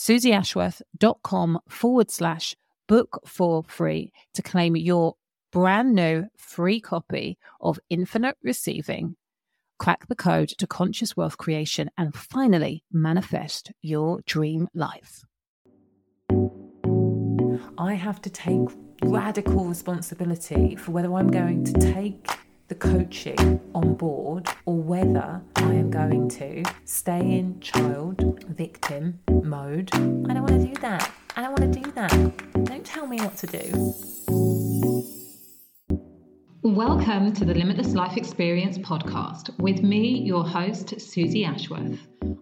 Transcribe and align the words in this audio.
suzyashworth.com 0.00 1.58
forward 1.68 2.10
slash 2.10 2.56
book 2.88 3.20
for 3.26 3.62
free 3.64 4.10
to 4.32 4.40
claim 4.40 4.74
your 4.74 5.14
brand 5.52 5.94
new 5.94 6.24
free 6.38 6.80
copy 6.80 7.36
of 7.60 7.78
Infinite 7.90 8.36
Receiving. 8.42 9.16
Crack 9.78 10.08
the 10.08 10.16
code 10.16 10.48
to 10.56 10.66
conscious 10.66 11.16
wealth 11.18 11.36
creation 11.36 11.90
and 11.98 12.14
finally 12.14 12.82
manifest 12.90 13.72
your 13.82 14.20
dream 14.24 14.68
life. 14.72 15.22
I 17.76 17.94
have 17.94 18.22
to 18.22 18.30
take 18.30 18.68
radical 19.02 19.66
responsibility 19.66 20.76
for 20.76 20.92
whether 20.92 21.12
I'm 21.14 21.30
going 21.30 21.64
to 21.64 21.72
take 21.74 22.26
the 22.70 22.76
coaching 22.76 23.60
on 23.74 23.94
board 23.94 24.46
or 24.64 24.76
whether 24.76 25.42
I 25.56 25.74
am 25.74 25.90
going 25.90 26.28
to 26.28 26.62
stay 26.84 27.18
in 27.18 27.58
child 27.58 28.44
victim 28.46 29.18
mode. 29.42 29.92
I 29.92 29.98
don't 29.98 30.42
want 30.42 30.60
to 30.60 30.66
do 30.68 30.74
that. 30.80 31.10
I 31.34 31.42
don't 31.42 31.60
want 31.60 31.74
to 31.74 31.80
do 31.80 31.90
that. 31.90 32.12
Don't 32.66 32.86
tell 32.86 33.08
me 33.08 33.16
what 33.16 33.36
to 33.38 33.48
do. 33.48 33.92
Welcome 36.62 37.32
to 37.32 37.44
the 37.44 37.54
Limitless 37.54 37.94
Life 37.94 38.16
Experience 38.16 38.78
podcast 38.78 39.58
with 39.58 39.82
me, 39.82 40.20
your 40.20 40.46
host, 40.46 41.00
Suzy 41.00 41.44
Ashworth. 41.44 41.98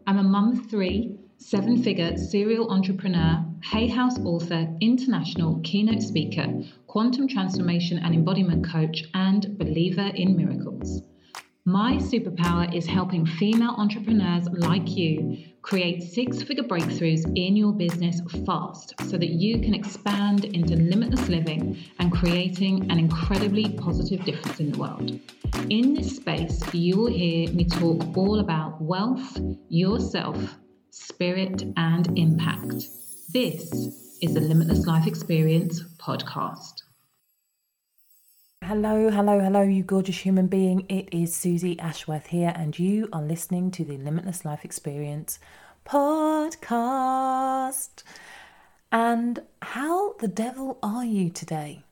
I'm 0.06 0.18
a 0.18 0.22
mum 0.22 0.58
of 0.58 0.66
three, 0.66 1.18
seven 1.38 1.80
figure 1.82 2.16
serial 2.16 2.68
entrepreneur, 2.68 3.44
Hay 3.62 3.86
House 3.86 4.18
author, 4.18 4.68
international 4.80 5.60
keynote 5.62 6.02
speaker, 6.02 6.46
quantum 6.88 7.28
transformation 7.28 7.98
and 7.98 8.12
embodiment 8.12 8.68
coach, 8.68 9.04
and 9.14 9.56
believer 9.56 10.10
in 10.14 10.36
miracles. 10.36 11.02
My 11.64 11.96
superpower 11.96 12.74
is 12.74 12.86
helping 12.86 13.24
female 13.24 13.74
entrepreneurs 13.78 14.48
like 14.48 14.96
you 14.96 15.44
create 15.62 16.02
six 16.02 16.42
figure 16.42 16.64
breakthroughs 16.64 17.24
in 17.36 17.54
your 17.54 17.72
business 17.72 18.20
fast 18.44 18.94
so 19.02 19.16
that 19.16 19.28
you 19.28 19.60
can 19.60 19.74
expand 19.74 20.44
into 20.46 20.74
limitless 20.74 21.28
living 21.28 21.78
and 22.00 22.10
creating 22.10 22.90
an 22.90 22.98
incredibly 22.98 23.68
positive 23.74 24.24
difference 24.24 24.58
in 24.58 24.72
the 24.72 24.78
world. 24.78 25.20
In 25.70 25.94
this 25.94 26.16
space, 26.16 26.62
you 26.74 26.96
will 26.96 27.12
hear 27.12 27.48
me 27.52 27.64
talk 27.64 28.16
all 28.16 28.40
about 28.40 28.80
wealth, 28.82 29.38
yourself, 29.68 30.56
spirit, 30.98 31.62
and 31.76 32.18
impact. 32.18 32.88
This 33.32 33.70
is 34.20 34.34
the 34.34 34.40
Limitless 34.40 34.86
Life 34.86 35.06
Experience 35.06 35.82
podcast. 35.98 36.82
Hello, 38.64 39.08
hello, 39.08 39.40
hello, 39.40 39.62
you 39.62 39.82
gorgeous 39.82 40.18
human 40.18 40.48
being. 40.48 40.84
It 40.88 41.08
is 41.12 41.34
Suzy 41.34 41.78
Ashworth 41.78 42.26
here, 42.26 42.52
and 42.54 42.78
you 42.78 43.08
are 43.12 43.22
listening 43.22 43.70
to 43.72 43.84
the 43.84 43.96
Limitless 43.96 44.44
Life 44.44 44.64
Experience 44.64 45.38
podcast. 45.86 48.02
And 48.90 49.40
how 49.62 50.14
the 50.14 50.28
devil 50.28 50.78
are 50.82 51.04
you 51.04 51.30
today? 51.30 51.84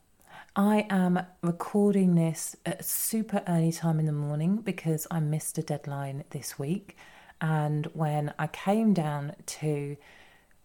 I 0.56 0.86
am 0.90 1.20
recording 1.42 2.14
this 2.14 2.56
at 2.64 2.80
a 2.80 2.82
super 2.82 3.42
early 3.46 3.72
time 3.72 4.00
in 4.00 4.06
the 4.06 4.12
morning 4.12 4.56
because 4.56 5.06
I 5.10 5.20
missed 5.20 5.58
a 5.58 5.62
deadline 5.62 6.24
this 6.30 6.58
week. 6.58 6.96
And 7.40 7.86
when 7.92 8.32
I 8.38 8.46
came 8.46 8.94
down 8.94 9.34
to 9.46 9.96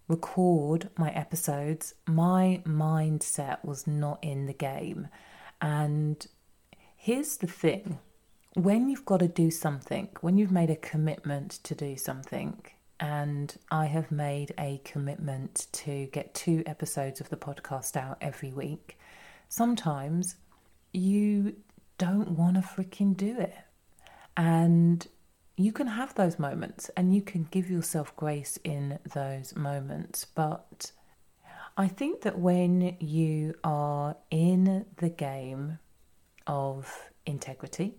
record 0.07 0.89
my 0.97 1.11
episodes, 1.11 1.95
my 2.07 2.61
mindset 2.65 3.63
was 3.63 3.87
not 3.87 4.19
in 4.21 4.45
the 4.45 4.53
game. 4.53 5.07
And 5.61 6.25
here's 6.95 7.37
the 7.37 7.47
thing 7.47 7.99
when 8.53 8.89
you've 8.89 9.05
got 9.05 9.21
to 9.21 9.27
do 9.27 9.49
something, 9.49 10.09
when 10.19 10.37
you've 10.37 10.51
made 10.51 10.69
a 10.69 10.75
commitment 10.75 11.51
to 11.63 11.73
do 11.73 11.95
something, 11.95 12.61
and 12.99 13.57
I 13.71 13.85
have 13.85 14.11
made 14.11 14.53
a 14.59 14.81
commitment 14.83 15.67
to 15.71 16.07
get 16.07 16.33
two 16.33 16.61
episodes 16.65 17.21
of 17.21 17.29
the 17.29 17.37
podcast 17.37 17.95
out 17.95 18.17
every 18.21 18.51
week, 18.51 18.99
sometimes 19.47 20.35
you 20.91 21.55
don't 21.97 22.31
want 22.31 22.55
to 22.55 22.61
freaking 22.61 23.15
do 23.15 23.39
it. 23.39 23.55
And 24.35 25.07
you 25.57 25.71
can 25.71 25.87
have 25.87 26.15
those 26.15 26.39
moments 26.39 26.89
and 26.95 27.13
you 27.13 27.21
can 27.21 27.47
give 27.51 27.69
yourself 27.69 28.15
grace 28.15 28.57
in 28.63 28.99
those 29.13 29.55
moments. 29.55 30.25
But 30.25 30.91
I 31.77 31.87
think 31.87 32.21
that 32.21 32.39
when 32.39 32.95
you 32.99 33.55
are 33.63 34.15
in 34.29 34.85
the 34.97 35.09
game 35.09 35.79
of 36.47 37.09
integrity 37.25 37.95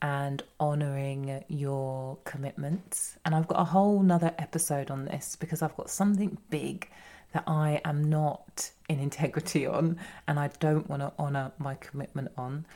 and 0.00 0.42
honoring 0.60 1.44
your 1.48 2.18
commitments, 2.24 3.16
and 3.24 3.34
I've 3.34 3.48
got 3.48 3.60
a 3.60 3.64
whole 3.64 4.02
nother 4.02 4.34
episode 4.38 4.90
on 4.90 5.06
this 5.06 5.36
because 5.36 5.62
I've 5.62 5.76
got 5.76 5.90
something 5.90 6.38
big 6.50 6.88
that 7.32 7.44
I 7.46 7.80
am 7.84 8.04
not 8.04 8.70
in 8.88 9.00
integrity 9.00 9.66
on 9.66 9.98
and 10.26 10.38
I 10.38 10.48
don't 10.60 10.88
want 10.88 11.02
to 11.02 11.12
honor 11.18 11.52
my 11.58 11.74
commitment 11.74 12.30
on. 12.36 12.66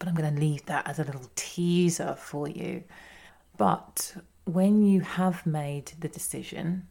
But 0.00 0.08
I'm 0.08 0.14
going 0.14 0.34
to 0.34 0.40
leave 0.40 0.66
that 0.66 0.88
as 0.88 0.98
a 0.98 1.04
little 1.04 1.30
teaser 1.36 2.16
for 2.18 2.48
you. 2.48 2.82
But 3.56 4.16
when 4.44 4.82
you 4.82 5.02
have 5.02 5.46
made 5.46 5.92
the 6.00 6.08
decision 6.08 6.88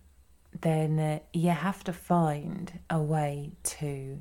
then 0.62 1.00
uh, 1.00 1.20
you 1.34 1.50
have 1.50 1.84
to 1.86 1.94
find 1.94 2.80
a 2.90 3.00
way 3.00 3.52
to 3.64 4.20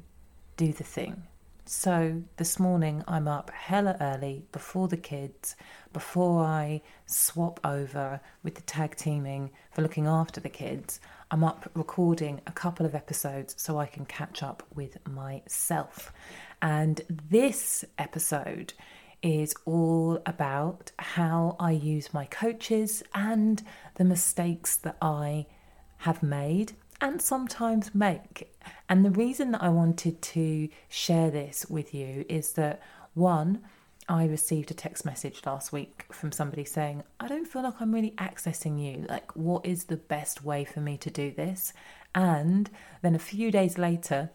do 0.56 0.72
the 0.72 0.84
thing. 0.84 1.22
So 1.64 2.22
this 2.38 2.58
morning 2.58 3.04
I'm 3.06 3.28
up 3.28 3.50
hella 3.50 3.96
early 4.00 4.44
before 4.52 4.88
the 4.88 4.96
kids, 4.96 5.54
before 5.92 6.42
I 6.42 6.80
swap 7.06 7.60
over 7.62 8.20
with 8.42 8.54
the 8.54 8.62
tag 8.62 8.96
teaming 8.96 9.50
for 9.72 9.82
looking 9.82 10.06
after 10.06 10.40
the 10.40 10.48
kids. 10.48 11.00
I'm 11.30 11.44
up 11.44 11.70
recording 11.74 12.40
a 12.46 12.52
couple 12.52 12.86
of 12.86 12.94
episodes 12.94 13.54
so 13.58 13.78
I 13.78 13.84
can 13.84 14.06
catch 14.06 14.42
up 14.42 14.62
with 14.74 14.96
myself. 15.06 16.10
And 16.60 17.00
this 17.08 17.84
episode 17.98 18.72
is 19.22 19.54
all 19.64 20.20
about 20.26 20.92
how 20.98 21.56
I 21.58 21.72
use 21.72 22.14
my 22.14 22.24
coaches 22.26 23.02
and 23.14 23.62
the 23.96 24.04
mistakes 24.04 24.76
that 24.76 24.96
I 25.02 25.46
have 25.98 26.22
made 26.22 26.72
and 27.00 27.20
sometimes 27.20 27.94
make. 27.94 28.54
And 28.88 29.04
the 29.04 29.10
reason 29.10 29.52
that 29.52 29.62
I 29.62 29.68
wanted 29.68 30.20
to 30.22 30.68
share 30.88 31.30
this 31.30 31.66
with 31.68 31.94
you 31.94 32.24
is 32.28 32.52
that 32.52 32.80
one, 33.14 33.60
I 34.08 34.24
received 34.24 34.70
a 34.70 34.74
text 34.74 35.04
message 35.04 35.42
last 35.44 35.72
week 35.72 36.06
from 36.10 36.32
somebody 36.32 36.64
saying, 36.64 37.02
I 37.20 37.28
don't 37.28 37.46
feel 37.46 37.62
like 37.62 37.80
I'm 37.80 37.92
really 37.92 38.12
accessing 38.12 38.82
you. 38.82 39.04
Like, 39.06 39.36
what 39.36 39.66
is 39.66 39.84
the 39.84 39.96
best 39.96 40.42
way 40.42 40.64
for 40.64 40.80
me 40.80 40.96
to 40.98 41.10
do 41.10 41.30
this? 41.30 41.72
And 42.14 42.70
then 43.02 43.14
a 43.14 43.20
few 43.20 43.50
days 43.50 43.76
later, 43.76 44.30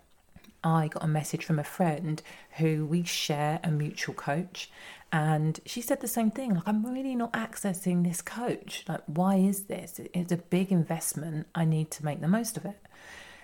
I 0.64 0.88
got 0.88 1.04
a 1.04 1.08
message 1.08 1.46
from 1.46 1.60
a 1.60 1.64
friend 1.64 2.22
who 2.58 2.86
we 2.86 3.04
share 3.04 3.60
a 3.64 3.72
mutual 3.72 4.16
coach, 4.16 4.70
and 5.12 5.60
she 5.66 5.82
said 5.82 6.02
the 6.02 6.08
same 6.08 6.32
thing 6.32 6.56
like, 6.56 6.64
I'm 6.66 6.86
really 6.86 7.16
not 7.16 7.34
accessing 7.34 8.04
this 8.04 8.22
coach. 8.22 8.84
Like, 8.88 9.02
why 9.06 9.36
is 9.36 9.64
this? 9.64 10.00
It's 10.14 10.32
a 10.32 10.38
big 10.38 10.72
investment. 10.72 11.48
I 11.54 11.66
need 11.66 11.92
to 11.92 12.06
make 12.06 12.22
the 12.22 12.28
most 12.28 12.58
of 12.58 12.66
it. 12.66 12.80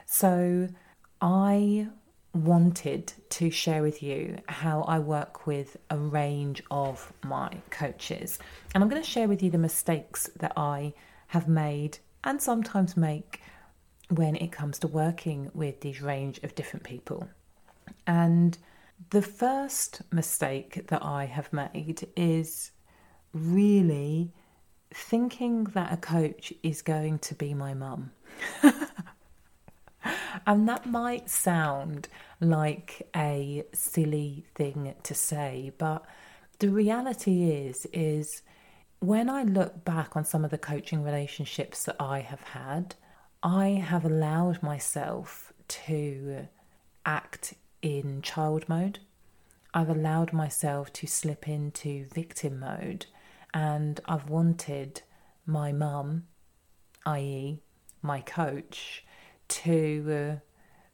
So, 0.05 0.69
I 1.21 1.89
wanted 2.33 3.13
to 3.29 3.49
share 3.49 3.81
with 3.81 4.01
you 4.01 4.37
how 4.47 4.81
I 4.83 4.99
work 4.99 5.47
with 5.47 5.77
a 5.89 5.97
range 5.97 6.63
of 6.69 7.11
my 7.23 7.51
coaches. 7.69 8.39
And 8.73 8.83
I'm 8.83 8.89
going 8.89 9.01
to 9.01 9.07
share 9.07 9.27
with 9.27 9.41
you 9.41 9.49
the 9.49 9.57
mistakes 9.57 10.29
that 10.37 10.53
I 10.55 10.93
have 11.27 11.47
made 11.47 11.97
and 12.23 12.41
sometimes 12.41 12.95
make 12.97 13.41
when 14.09 14.35
it 14.35 14.51
comes 14.51 14.79
to 14.79 14.87
working 14.87 15.51
with 15.53 15.81
these 15.81 16.01
range 16.01 16.39
of 16.43 16.55
different 16.55 16.83
people. 16.83 17.29
And 18.07 18.57
the 19.11 19.21
first 19.21 20.01
mistake 20.11 20.87
that 20.87 21.03
I 21.03 21.25
have 21.25 21.53
made 21.53 22.07
is 22.15 22.71
really 23.33 24.33
thinking 24.91 25.65
that 25.65 25.93
a 25.93 25.97
coach 25.97 26.51
is 26.63 26.81
going 26.81 27.19
to 27.19 27.35
be 27.35 27.53
my 27.53 27.73
mum. 27.73 28.11
and 30.47 30.67
that 30.67 30.87
might 30.87 31.29
sound 31.29 32.07
like 32.39 33.07
a 33.15 33.63
silly 33.73 34.45
thing 34.55 34.95
to 35.03 35.13
say, 35.13 35.71
but 35.77 36.05
the 36.59 36.69
reality 36.69 37.51
is 37.51 37.85
is 37.93 38.41
when 38.99 39.29
I 39.29 39.43
look 39.43 39.85
back 39.85 40.15
on 40.15 40.25
some 40.25 40.43
of 40.43 40.51
the 40.51 40.57
coaching 40.57 41.03
relationships 41.03 41.85
that 41.85 41.95
I 41.99 42.19
have 42.19 42.41
had, 42.41 42.95
I 43.41 43.69
have 43.69 44.03
allowed 44.03 44.61
myself 44.61 45.53
to 45.67 46.47
act 47.05 47.53
in 47.81 48.21
child 48.21 48.67
mode. 48.67 48.99
I've 49.73 49.89
allowed 49.89 50.33
myself 50.33 50.91
to 50.93 51.07
slip 51.07 51.47
into 51.47 52.05
victim 52.13 52.59
mode, 52.59 53.05
and 53.53 53.99
I've 54.05 54.29
wanted 54.29 55.03
my 55.45 55.71
mum, 55.71 56.25
i.e., 57.05 57.61
my 58.01 58.19
coach, 58.21 59.05
to 59.47 60.39
uh, 60.39 60.45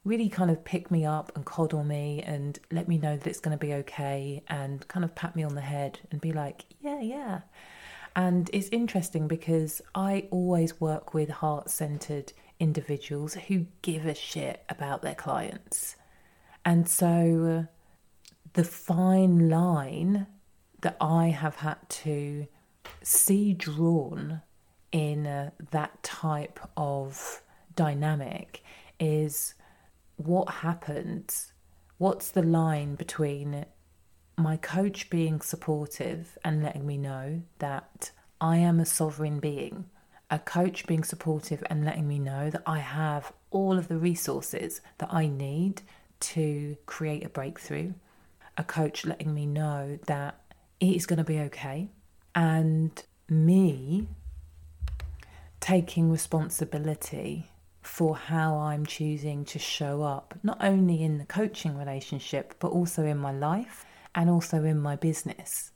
really 0.04 0.30
kind 0.30 0.52
of 0.52 0.64
pick 0.64 0.92
me 0.92 1.04
up 1.04 1.32
and 1.36 1.46
coddle 1.46 1.84
me 1.84 2.22
and 2.22 2.60
let 2.72 2.88
me 2.88 3.00
know 3.00 3.18
that 3.18 3.28
it's 3.28 3.40
going 3.40 3.58
to 3.58 3.66
be 3.66 3.74
okay 3.74 4.44
and 4.48 4.88
kind 4.88 5.04
of 5.04 5.16
pat 5.16 5.36
me 5.36 5.44
on 5.44 5.56
the 5.56 5.62
head 5.62 6.00
and 6.12 6.22
be 6.22 6.32
like, 6.32 6.66
yeah, 6.80 7.02
yeah. 7.02 7.42
And 8.16 8.50
it's 8.54 8.70
interesting 8.70 9.28
because 9.28 9.82
I 9.94 10.28
always 10.32 10.80
work 10.80 11.14
with 11.14 11.30
heart 11.30 11.70
centered 11.70 12.32
individuals 12.60 13.34
who 13.34 13.66
give 13.82 14.06
a 14.06 14.16
shit 14.16 14.64
about 14.70 15.02
their 15.02 15.16
clients. 15.16 15.98
And 16.64 16.88
so 16.88 17.68
the 18.54 18.64
fine 18.64 19.50
line 19.50 20.28
that 20.82 20.96
I 21.02 21.28
have 21.28 21.58
had 21.58 21.78
to 21.90 22.48
see 23.02 23.54
drawn 23.54 24.42
in 24.92 25.28
uh, 25.28 25.50
that 25.72 26.02
type 26.04 26.60
of 26.78 27.42
dynamic 27.76 28.64
is 29.00 29.56
what 30.16 30.50
happens, 30.50 31.52
what's 31.98 32.32
the 32.32 32.44
line 32.44 32.96
between 32.96 33.66
my 34.38 34.58
coach 34.58 35.10
being 35.10 35.42
supportive 35.42 36.38
and 36.44 36.64
letting 36.64 36.86
me 36.86 36.98
know 36.98 37.42
that 37.60 38.12
I 38.42 38.58
am 38.58 38.80
a 38.80 38.86
sovereign 38.86 39.40
being, 39.40 39.86
a 40.30 40.40
coach 40.40 40.86
being 40.88 41.04
supportive 41.04 41.64
and 41.70 41.86
letting 41.86 42.08
me 42.08 42.20
know 42.20 42.50
that 42.50 42.64
I 42.66 42.80
have 42.80 43.32
all 43.52 43.78
of 43.78 43.88
the 43.88 43.98
resources 43.98 44.82
that 44.98 45.14
I 45.14 45.28
need 45.28 45.82
to 46.20 46.76
create 46.86 47.26
a 47.26 47.30
breakthrough, 47.30 47.94
a 48.58 48.64
coach 48.64 49.06
letting 49.06 49.34
me 49.34 49.46
know 49.46 50.00
that 50.08 50.40
it 50.80 50.96
is 50.96 51.06
going 51.06 51.18
to 51.18 51.24
be 51.24 51.40
okay, 51.40 51.90
and 52.34 53.04
me 53.30 54.08
taking 55.62 56.12
responsibility 56.12 57.50
for 57.82 58.18
how 58.18 58.58
I'm 58.58 58.86
choosing 58.86 59.46
to 59.46 59.60
show 59.60 60.04
up, 60.04 60.34
not 60.44 60.58
only 60.60 61.04
in 61.04 61.18
the 61.20 61.26
coaching 61.26 61.78
relationship, 61.78 62.56
but 62.60 62.70
also 62.70 63.06
in 63.06 63.18
my 63.18 63.32
life 63.32 63.85
and 64.16 64.30
also 64.30 64.64
in 64.64 64.80
my 64.80 64.96
business. 64.96 65.72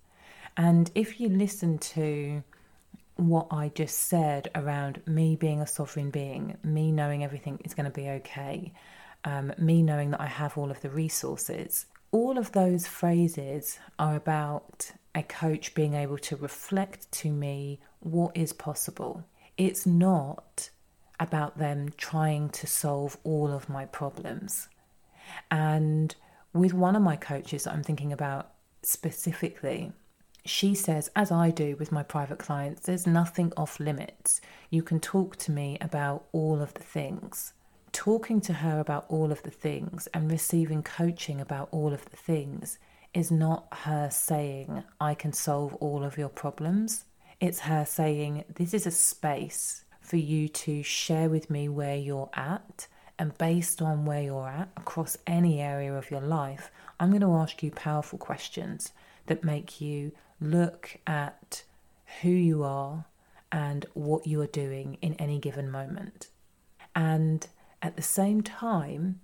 And 0.58 0.90
if 0.96 1.20
you 1.20 1.30
listen 1.30 1.78
to 1.80 2.44
what 3.16 3.48
I 3.52 3.70
just 3.76 3.98
said 3.98 4.50
around 4.56 5.02
me 5.06 5.36
being 5.36 5.62
a 5.62 5.68
sovereign 5.68 6.10
being, 6.10 6.58
me 6.64 6.92
knowing 6.92 7.24
everything 7.24 7.60
is 7.66 7.74
going 7.74 7.86
to 7.86 7.92
be 7.92 8.10
okay, 8.10 8.74
um, 9.26 9.54
me 9.58 9.84
knowing 9.84 10.12
that 10.12 10.22
I 10.22 10.28
have 10.28 10.58
all 10.58 10.72
of 10.72 10.82
the 10.82 10.90
resources, 10.90 11.86
all 12.12 12.38
of 12.38 12.54
those 12.54 12.88
phrases 12.88 13.78
are 14.00 14.16
about 14.16 14.92
a 15.14 15.24
coach 15.24 15.76
being 15.76 15.94
able 15.94 16.18
to 16.18 16.36
reflect 16.38 17.12
to 17.12 17.32
me 17.32 17.80
what 18.00 18.36
is 18.36 18.54
possible. 18.54 19.26
It's 19.58 19.86
not 19.86 20.70
about 21.20 21.58
them 21.58 21.90
trying 21.98 22.50
to 22.50 22.66
solve 22.66 23.18
all 23.24 23.52
of 23.52 23.68
my 23.68 23.86
problems. 23.86 24.70
And 25.52 26.16
with 26.54 26.74
one 26.74 26.96
of 26.96 27.02
my 27.02 27.16
coaches 27.16 27.68
I'm 27.68 27.84
thinking 27.84 28.12
about 28.12 28.52
specifically, 28.82 29.92
she 30.46 30.74
says, 30.74 31.10
as 31.16 31.32
I 31.32 31.52
do 31.52 31.76
with 31.78 31.92
my 31.92 32.04
private 32.04 32.40
clients, 32.40 32.82
there's 32.82 33.06
nothing 33.06 33.52
off 33.56 33.80
limits. 33.80 34.42
You 34.70 34.82
can 34.82 35.00
talk 35.00 35.36
to 35.38 35.52
me 35.52 35.78
about 35.82 36.26
all 36.32 36.62
of 36.62 36.74
the 36.74 36.84
things. 36.84 37.54
Talking 37.92 38.40
to 38.42 38.54
her 38.54 38.80
about 38.80 39.06
all 39.10 39.32
of 39.32 39.44
the 39.44 39.52
things 39.52 40.08
and 40.14 40.32
receiving 40.32 40.84
coaching 40.84 41.42
about 41.42 41.70
all 41.72 41.94
of 41.94 42.10
the 42.10 42.18
things 42.18 42.80
is 43.14 43.32
not 43.32 43.68
her 43.72 44.10
saying, 44.12 44.84
I 45.02 45.14
can 45.16 45.34
solve 45.34 45.74
all 45.76 46.04
of 46.04 46.18
your 46.18 46.30
problems. 46.30 47.06
It's 47.40 47.62
her 47.62 47.86
saying, 47.86 48.46
This 48.54 48.74
is 48.74 48.86
a 48.86 48.92
space 48.92 49.84
for 50.02 50.18
you 50.18 50.48
to 50.48 50.84
share 50.84 51.30
with 51.30 51.50
me 51.50 51.70
where 51.70 51.96
you're 51.96 52.30
at. 52.34 52.88
And 53.20 53.38
based 53.38 53.82
on 53.82 54.06
where 54.06 54.22
you're 54.22 54.48
at 54.48 54.70
across 54.78 55.18
any 55.28 55.62
area 55.62 55.94
of 55.94 56.10
your 56.10 56.22
life, 56.22 56.72
I'm 57.00 57.10
going 57.10 57.22
to 57.22 57.36
ask 57.36 57.62
you 57.62 57.70
powerful 57.70 58.18
questions 58.18 58.94
that 59.26 59.44
make 59.44 59.82
you 59.82 60.14
look 60.40 60.98
at 61.06 61.64
who 62.22 62.30
you 62.30 62.64
are 62.64 63.06
and 63.52 63.86
what 63.94 64.26
you 64.26 64.40
are 64.40 64.48
doing 64.48 64.98
in 65.02 65.16
any 65.16 65.38
given 65.38 65.70
moment. 65.70 66.30
And 66.96 67.46
at 67.82 67.98
the 67.98 68.02
same 68.02 68.42
time, 68.42 69.20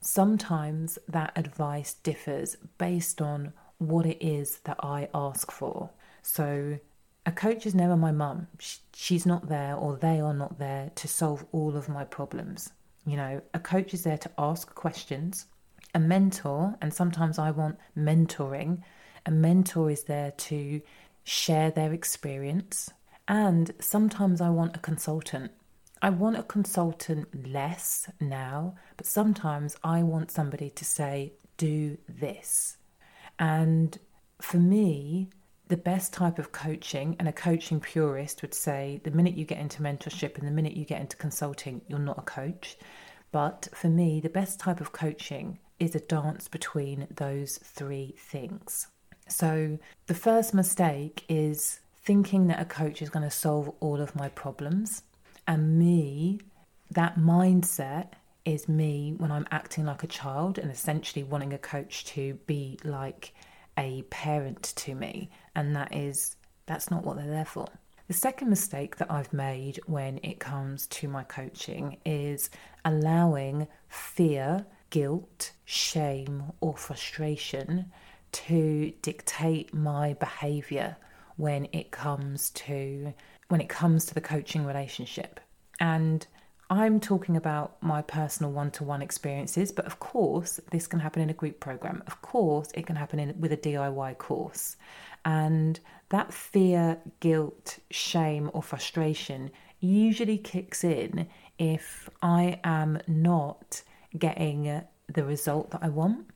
sometimes 0.00 0.96
that 1.08 1.32
advice 1.34 1.94
differs 1.94 2.56
based 2.78 3.20
on 3.20 3.52
what 3.78 4.06
it 4.06 4.24
is 4.24 4.58
that 4.60 4.76
I 4.78 5.08
ask 5.12 5.50
for. 5.50 5.90
So 6.22 6.78
a 7.26 7.32
coach 7.32 7.66
is 7.66 7.74
never 7.74 7.96
my 7.96 8.12
mum. 8.12 8.46
She's 8.94 9.26
not 9.26 9.48
there, 9.48 9.74
or 9.74 9.96
they 9.96 10.20
are 10.20 10.34
not 10.34 10.60
there 10.60 10.92
to 10.94 11.08
solve 11.08 11.44
all 11.50 11.76
of 11.76 11.88
my 11.88 12.04
problems. 12.04 12.70
You 13.06 13.16
know, 13.16 13.42
a 13.52 13.58
coach 13.58 13.92
is 13.94 14.04
there 14.04 14.18
to 14.18 14.30
ask 14.38 14.74
questions. 14.74 15.46
A 15.94 16.00
mentor, 16.00 16.74
and 16.80 16.92
sometimes 16.92 17.38
I 17.38 17.50
want 17.50 17.78
mentoring, 17.96 18.82
a 19.26 19.30
mentor 19.30 19.90
is 19.90 20.04
there 20.04 20.32
to 20.32 20.80
share 21.22 21.70
their 21.70 21.92
experience. 21.92 22.90
And 23.28 23.72
sometimes 23.78 24.40
I 24.40 24.50
want 24.50 24.76
a 24.76 24.80
consultant. 24.80 25.52
I 26.02 26.10
want 26.10 26.36
a 26.36 26.42
consultant 26.42 27.48
less 27.48 28.10
now, 28.20 28.74
but 28.96 29.06
sometimes 29.06 29.76
I 29.82 30.02
want 30.02 30.30
somebody 30.30 30.68
to 30.70 30.84
say, 30.84 31.32
do 31.56 31.96
this. 32.08 32.76
And 33.38 33.98
for 34.40 34.58
me, 34.58 35.30
the 35.68 35.76
best 35.76 36.12
type 36.12 36.38
of 36.38 36.52
coaching, 36.52 37.16
and 37.18 37.26
a 37.26 37.32
coaching 37.32 37.80
purist 37.80 38.42
would 38.42 38.54
say 38.54 39.00
the 39.04 39.10
minute 39.10 39.34
you 39.34 39.44
get 39.44 39.58
into 39.58 39.82
mentorship 39.82 40.36
and 40.36 40.46
the 40.46 40.52
minute 40.52 40.76
you 40.76 40.84
get 40.84 41.00
into 41.00 41.16
consulting, 41.16 41.80
you're 41.88 41.98
not 41.98 42.18
a 42.18 42.22
coach. 42.22 42.76
But 43.32 43.68
for 43.72 43.88
me, 43.88 44.20
the 44.20 44.28
best 44.28 44.60
type 44.60 44.80
of 44.80 44.92
coaching 44.92 45.58
is 45.80 45.94
a 45.94 46.00
dance 46.00 46.48
between 46.48 47.08
those 47.16 47.58
three 47.58 48.14
things. 48.18 48.88
So 49.28 49.78
the 50.06 50.14
first 50.14 50.54
mistake 50.54 51.24
is 51.28 51.80
thinking 52.02 52.46
that 52.48 52.60
a 52.60 52.66
coach 52.66 53.00
is 53.00 53.08
going 53.08 53.24
to 53.24 53.30
solve 53.30 53.72
all 53.80 54.00
of 54.00 54.14
my 54.14 54.28
problems. 54.28 55.02
And 55.46 55.78
me, 55.78 56.40
that 56.90 57.16
mindset 57.16 58.08
is 58.44 58.68
me 58.68 59.14
when 59.16 59.32
I'm 59.32 59.46
acting 59.50 59.86
like 59.86 60.02
a 60.02 60.06
child 60.08 60.58
and 60.58 60.70
essentially 60.70 61.24
wanting 61.24 61.54
a 61.54 61.58
coach 61.58 62.04
to 62.06 62.34
be 62.46 62.78
like 62.84 63.32
a 63.78 64.02
parent 64.10 64.62
to 64.76 64.94
me, 64.94 65.30
and 65.54 65.74
that 65.76 65.94
is 65.94 66.36
that's 66.66 66.90
not 66.90 67.04
what 67.04 67.16
they're 67.16 67.26
there 67.26 67.44
for. 67.44 67.66
The 68.06 68.14
second 68.14 68.50
mistake 68.50 68.96
that 68.96 69.10
I've 69.10 69.32
made 69.32 69.80
when 69.86 70.20
it 70.22 70.38
comes 70.38 70.86
to 70.88 71.08
my 71.08 71.24
coaching 71.24 71.96
is 72.04 72.50
allowing 72.84 73.66
fear, 73.88 74.66
guilt, 74.90 75.52
shame, 75.64 76.52
or 76.60 76.76
frustration 76.76 77.90
to 78.32 78.92
dictate 79.00 79.72
my 79.72 80.12
behavior 80.14 80.96
when 81.36 81.66
it 81.72 81.90
comes 81.90 82.50
to 82.50 83.14
when 83.48 83.60
it 83.60 83.68
comes 83.68 84.06
to 84.06 84.14
the 84.14 84.20
coaching 84.20 84.66
relationship. 84.66 85.40
And 85.80 86.26
I'm 86.74 86.98
talking 86.98 87.36
about 87.36 87.80
my 87.80 88.02
personal 88.02 88.50
one 88.50 88.72
to 88.72 88.82
one 88.82 89.00
experiences, 89.00 89.70
but 89.70 89.86
of 89.86 90.00
course, 90.00 90.58
this 90.72 90.88
can 90.88 90.98
happen 90.98 91.22
in 91.22 91.30
a 91.30 91.32
group 91.32 91.60
program. 91.60 92.02
Of 92.08 92.20
course, 92.20 92.68
it 92.74 92.84
can 92.84 92.96
happen 92.96 93.20
in, 93.20 93.38
with 93.38 93.52
a 93.52 93.56
DIY 93.56 94.18
course. 94.18 94.76
And 95.24 95.78
that 96.08 96.34
fear, 96.34 96.98
guilt, 97.20 97.78
shame, 97.92 98.50
or 98.52 98.60
frustration 98.60 99.52
usually 99.78 100.36
kicks 100.36 100.82
in 100.82 101.28
if 101.60 102.10
I 102.20 102.58
am 102.64 102.98
not 103.06 103.82
getting 104.18 104.82
the 105.06 105.24
result 105.24 105.70
that 105.70 105.84
I 105.84 105.90
want, 105.90 106.26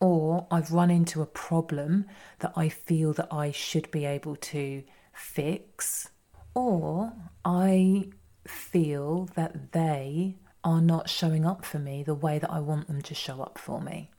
or 0.00 0.48
I've 0.50 0.72
run 0.72 0.90
into 0.90 1.22
a 1.22 1.26
problem 1.26 2.06
that 2.40 2.52
I 2.56 2.68
feel 2.68 3.12
that 3.12 3.28
I 3.32 3.52
should 3.52 3.88
be 3.92 4.06
able 4.06 4.34
to 4.36 4.82
fix, 5.12 6.10
or 6.52 7.12
I 7.44 8.08
feel 8.46 9.28
that 9.34 9.72
they 9.72 10.36
are 10.62 10.80
not 10.80 11.10
showing 11.10 11.44
up 11.44 11.64
for 11.64 11.78
me 11.78 12.02
the 12.02 12.14
way 12.14 12.38
that 12.38 12.50
I 12.50 12.60
want 12.60 12.86
them 12.86 13.02
to 13.02 13.14
show 13.14 13.40
up 13.40 13.58
for 13.58 13.80
me. 13.80 14.10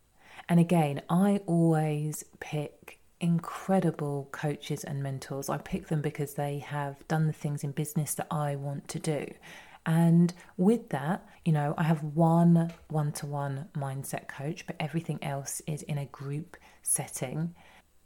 And 0.48 0.60
again, 0.60 1.02
I 1.10 1.42
always 1.48 2.24
pick 2.40 3.00
incredible 3.20 4.30
coaches 4.32 4.84
and 4.84 5.02
mentors. 5.02 5.50
I 5.50 5.58
pick 5.58 5.88
them 5.88 6.02
because 6.02 6.36
they 6.36 6.60
have 6.60 7.08
done 7.08 7.28
the 7.28 7.34
things 7.34 7.64
in 7.64 7.72
business 7.72 8.14
that 8.16 8.28
I 8.30 8.56
want 8.56 8.88
to 8.90 9.00
do. 9.00 9.26
And 9.86 10.34
with 10.58 10.90
that, 10.90 11.28
you 11.44 11.52
know, 11.52 11.74
I 11.78 11.84
have 11.84 12.04
one 12.04 12.74
one 12.90 13.12
to 13.14 13.26
one 13.26 13.70
mindset 13.76 14.28
coach, 14.28 14.66
but 14.66 14.76
everything 14.80 15.24
else 15.24 15.62
is 15.68 15.84
in 15.84 15.98
a 15.98 16.06
group 16.06 16.58
setting. 16.82 17.56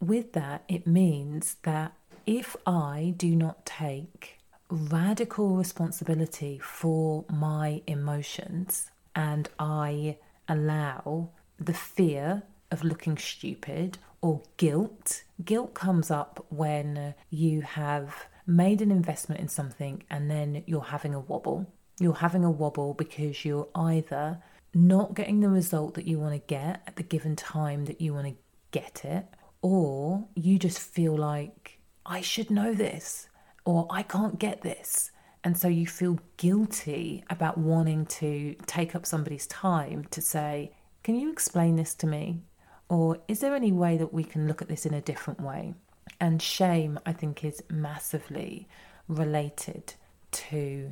With 0.01 0.33
that, 0.33 0.63
it 0.67 0.87
means 0.87 1.55
that 1.63 1.93
if 2.25 2.55
I 2.65 3.13
do 3.17 3.35
not 3.35 3.65
take 3.65 4.38
radical 4.69 5.55
responsibility 5.55 6.59
for 6.59 7.25
my 7.29 7.81
emotions 7.87 8.91
and 9.15 9.49
I 9.57 10.17
allow 10.47 11.29
the 11.59 11.73
fear 11.73 12.43
of 12.71 12.83
looking 12.83 13.17
stupid 13.17 13.97
or 14.21 14.41
guilt. 14.57 15.23
Guilt 15.43 15.73
comes 15.73 16.11
up 16.11 16.45
when 16.49 17.15
you 17.29 17.61
have 17.61 18.27
made 18.45 18.81
an 18.81 18.91
investment 18.91 19.41
in 19.41 19.47
something 19.47 20.03
and 20.09 20.29
then 20.29 20.63
you're 20.67 20.81
having 20.81 21.13
a 21.13 21.19
wobble. 21.19 21.71
You're 21.99 22.13
having 22.13 22.43
a 22.43 22.51
wobble 22.51 22.93
because 22.93 23.43
you're 23.43 23.67
either 23.75 24.39
not 24.73 25.15
getting 25.15 25.39
the 25.39 25.49
result 25.49 25.95
that 25.95 26.07
you 26.07 26.19
want 26.19 26.33
to 26.33 26.47
get 26.47 26.83
at 26.85 26.95
the 26.95 27.03
given 27.03 27.35
time 27.35 27.85
that 27.85 28.01
you 28.01 28.13
want 28.13 28.27
to 28.27 28.35
get 28.71 29.03
it, 29.03 29.25
or 29.61 30.27
you 30.35 30.59
just 30.59 30.79
feel 30.79 31.15
like, 31.17 31.79
I 32.05 32.21
should 32.21 32.51
know 32.51 32.73
this 32.73 33.28
or 33.69 33.85
I 33.91 34.01
can't 34.01 34.39
get 34.39 34.63
this. 34.63 35.11
And 35.43 35.55
so 35.55 35.67
you 35.67 35.85
feel 35.85 36.17
guilty 36.37 37.23
about 37.29 37.55
wanting 37.55 38.07
to 38.07 38.55
take 38.65 38.95
up 38.95 39.05
somebody's 39.05 39.45
time 39.45 40.05
to 40.09 40.21
say, 40.21 40.71
Can 41.03 41.15
you 41.15 41.31
explain 41.31 41.75
this 41.75 41.93
to 41.95 42.07
me? 42.07 42.41
Or 42.89 43.19
is 43.27 43.41
there 43.41 43.53
any 43.53 43.71
way 43.71 43.95
that 43.97 44.11
we 44.11 44.23
can 44.23 44.47
look 44.47 44.63
at 44.63 44.69
this 44.69 44.87
in 44.87 44.95
a 44.95 45.01
different 45.01 45.39
way? 45.39 45.75
And 46.19 46.41
shame, 46.41 46.99
I 47.05 47.13
think, 47.13 47.43
is 47.43 47.61
massively 47.69 48.67
related 49.07 49.93
to 50.31 50.91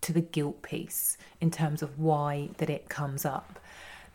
to 0.00 0.12
the 0.12 0.20
guilt 0.20 0.62
piece 0.62 1.16
in 1.40 1.52
terms 1.52 1.80
of 1.80 1.96
why 1.96 2.50
that 2.58 2.70
it 2.70 2.88
comes 2.88 3.24
up. 3.24 3.60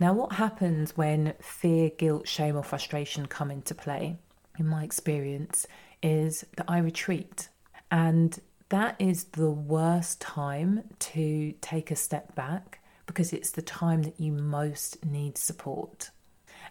Now, 0.02 0.12
what 0.12 0.34
happens 0.34 0.98
when 0.98 1.34
fear, 1.40 1.90
guilt, 1.90 2.28
shame, 2.28 2.58
or 2.58 2.64
frustration 2.64 3.26
come 3.26 3.52
into 3.52 3.74
play, 3.74 4.18
in 4.60 4.68
my 4.68 4.84
experience, 4.84 5.66
is 6.04 6.46
that 6.58 6.66
I 6.68 6.80
retreat. 6.80 7.48
And 7.92 8.40
that 8.70 8.96
is 9.00 9.26
the 9.26 9.52
worst 9.52 10.22
time 10.22 10.84
to 11.00 11.54
take 11.62 11.92
a 11.92 11.96
step 11.96 12.34
back 12.34 12.80
because 13.06 13.34
it's 13.34 13.52
the 13.52 13.62
time 13.62 14.04
that 14.04 14.20
you 14.20 14.32
most 14.32 15.06
need 15.06 15.38
support. 15.38 16.10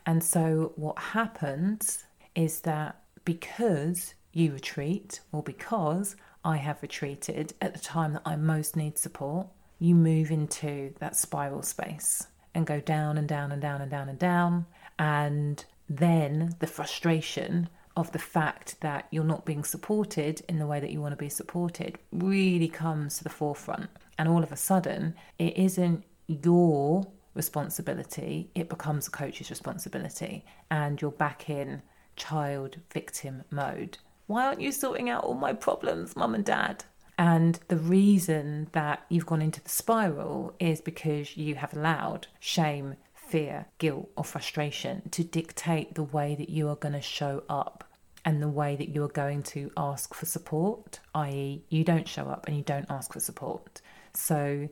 And 0.07 0.25
so, 0.25 0.73
what 0.77 0.99
happens 0.99 2.05
is 2.35 2.61
that 2.61 3.03
because 3.25 4.15
you 4.33 4.53
retreat, 4.53 5.21
or 5.33 5.43
because 5.43 6.17
I 6.45 6.57
have 6.57 6.83
retreated 6.83 7.53
at 7.61 7.75
the 7.75 7.81
time 7.81 8.15
that 8.15 8.23
I 8.25 8.37
most 8.37 8.77
need 8.77 8.99
support, 8.99 9.49
you 9.79 9.95
move 9.95 10.31
into 10.31 10.95
that 11.01 11.17
spiral 11.17 11.63
space 11.63 12.27
and 12.55 12.67
go 12.67 12.81
down 12.81 13.19
and 13.19 13.29
down 13.29 13.53
and 13.53 13.61
down 13.61 13.81
and 13.83 13.91
down 13.91 14.09
and 14.09 14.19
down. 14.19 14.67
And 14.99 15.65
then 15.89 16.55
the 16.61 16.67
frustration 16.67 17.69
of 17.97 18.13
the 18.13 18.19
fact 18.19 18.81
that 18.81 19.07
you're 19.11 19.25
not 19.25 19.45
being 19.45 19.65
supported 19.65 20.43
in 20.49 20.59
the 20.59 20.67
way 20.67 20.81
that 20.81 20.91
you 20.91 21.01
want 21.01 21.13
to 21.13 21.17
be 21.17 21.29
supported 21.29 21.99
really 22.13 22.69
comes 22.69 23.19
to 23.19 23.25
the 23.25 23.31
forefront. 23.31 23.91
And 24.19 24.29
all 24.29 24.43
of 24.43 24.53
a 24.53 24.57
sudden, 24.57 25.15
it 25.39 25.57
isn't 25.57 26.05
your 26.27 27.07
responsibility, 27.35 28.51
it 28.55 28.69
becomes 28.69 29.09
a 29.09 29.11
coach's 29.11 29.51
responsibility. 29.51 30.45
And 30.71 31.01
you're 31.01 31.11
back 31.11 31.49
in 31.51 31.83
child 32.17 32.77
victim 32.93 33.45
mode. 33.51 33.99
Why 34.27 34.47
aren't 34.47 34.61
you 34.61 34.73
sorting 34.73 35.11
out 35.11 35.25
all 35.25 35.35
my 35.35 35.53
problems, 35.53 36.15
mum 36.15 36.35
and 36.35 36.45
dad? 36.45 36.85
And 37.19 37.59
the 37.69 37.77
reason 37.77 38.69
that 38.73 39.05
you've 39.09 39.27
gone 39.27 39.43
into 39.43 39.63
the 39.63 39.69
spiral 39.69 40.55
is 40.59 40.81
because 40.81 41.37
you 41.37 41.57
have 41.57 41.75
allowed 41.75 42.29
shame, 42.39 42.95
fear, 43.31 43.67
guilt, 43.79 44.11
or 44.17 44.25
frustration 44.25 45.09
to 45.11 45.23
dictate 45.23 45.95
the 45.95 46.03
way 46.03 46.35
that 46.35 46.51
you 46.51 46.69
are 46.69 46.77
going 46.77 46.95
to 46.95 47.01
show 47.01 47.45
up 47.49 47.85
and 48.25 48.43
the 48.43 48.49
way 48.49 48.77
that 48.77 48.89
you 48.89 49.03
are 49.05 49.09
going 49.09 49.43
to 49.43 49.71
ask 49.77 50.13
for 50.13 50.27
support, 50.27 50.99
i.e., 51.15 51.63
you 51.69 51.85
don't 51.85 52.09
show 52.09 52.25
up 52.25 52.47
and 52.47 52.57
you 52.57 52.63
don't 52.63 52.91
ask 52.91 53.13
for 53.13 53.21
support. 53.21 53.81
So 54.13 54.69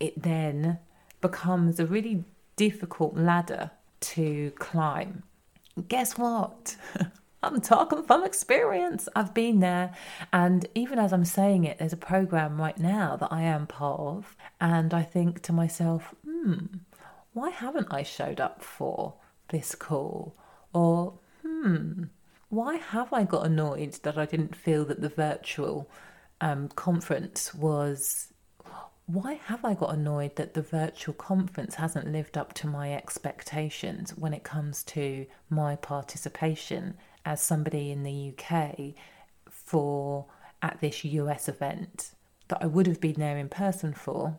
it 0.00 0.20
then 0.20 0.78
becomes 1.20 1.78
a 1.78 1.86
really 1.86 2.24
difficult 2.56 3.16
ladder 3.16 3.70
to 4.00 4.50
climb. 4.58 5.22
Guess 5.88 6.18
what? 6.18 6.76
I'm 7.44 7.60
talking 7.60 8.04
from 8.04 8.24
experience. 8.24 9.08
I've 9.16 9.34
been 9.34 9.60
there. 9.60 9.94
And 10.32 10.66
even 10.74 10.98
as 10.98 11.12
I'm 11.12 11.24
saying 11.24 11.64
it, 11.64 11.78
there's 11.78 11.92
a 11.92 11.96
program 11.96 12.60
right 12.60 12.78
now 12.78 13.16
that 13.16 13.32
I 13.32 13.42
am 13.42 13.66
part 13.66 14.00
of. 14.00 14.36
And 14.60 14.94
I 14.94 15.02
think 15.02 15.42
to 15.42 15.52
myself, 15.52 16.14
hmm, 16.24 16.66
why 17.32 17.50
haven't 17.50 17.88
I 17.90 18.02
showed 18.02 18.40
up 18.40 18.62
for 18.62 19.14
this 19.48 19.74
call? 19.74 20.36
Or, 20.72 21.18
hmm, 21.42 22.04
why 22.48 22.76
have 22.76 23.12
I 23.12 23.24
got 23.24 23.46
annoyed 23.46 23.92
that 24.02 24.18
I 24.18 24.26
didn't 24.26 24.56
feel 24.56 24.84
that 24.86 25.00
the 25.00 25.08
virtual 25.08 25.90
um, 26.40 26.68
conference 26.68 27.54
was 27.54 28.32
why 29.06 29.34
have 29.34 29.64
I 29.64 29.74
got 29.74 29.94
annoyed 29.94 30.36
that 30.36 30.54
the 30.54 30.62
virtual 30.62 31.14
conference 31.14 31.74
hasn't 31.74 32.12
lived 32.12 32.38
up 32.38 32.52
to 32.54 32.66
my 32.66 32.94
expectations 32.94 34.16
when 34.16 34.32
it 34.32 34.44
comes 34.44 34.84
to 34.84 35.26
my 35.50 35.76
participation 35.76 36.94
as 37.24 37.42
somebody 37.42 37.90
in 37.90 38.04
the 38.04 38.32
UK 38.32 38.94
for 39.50 40.26
at 40.62 40.80
this 40.80 41.04
US 41.04 41.48
event 41.48 42.12
that 42.48 42.62
I 42.62 42.66
would 42.66 42.86
have 42.86 43.00
been 43.00 43.18
there 43.18 43.38
in 43.38 43.48
person 43.48 43.92
for, 43.92 44.38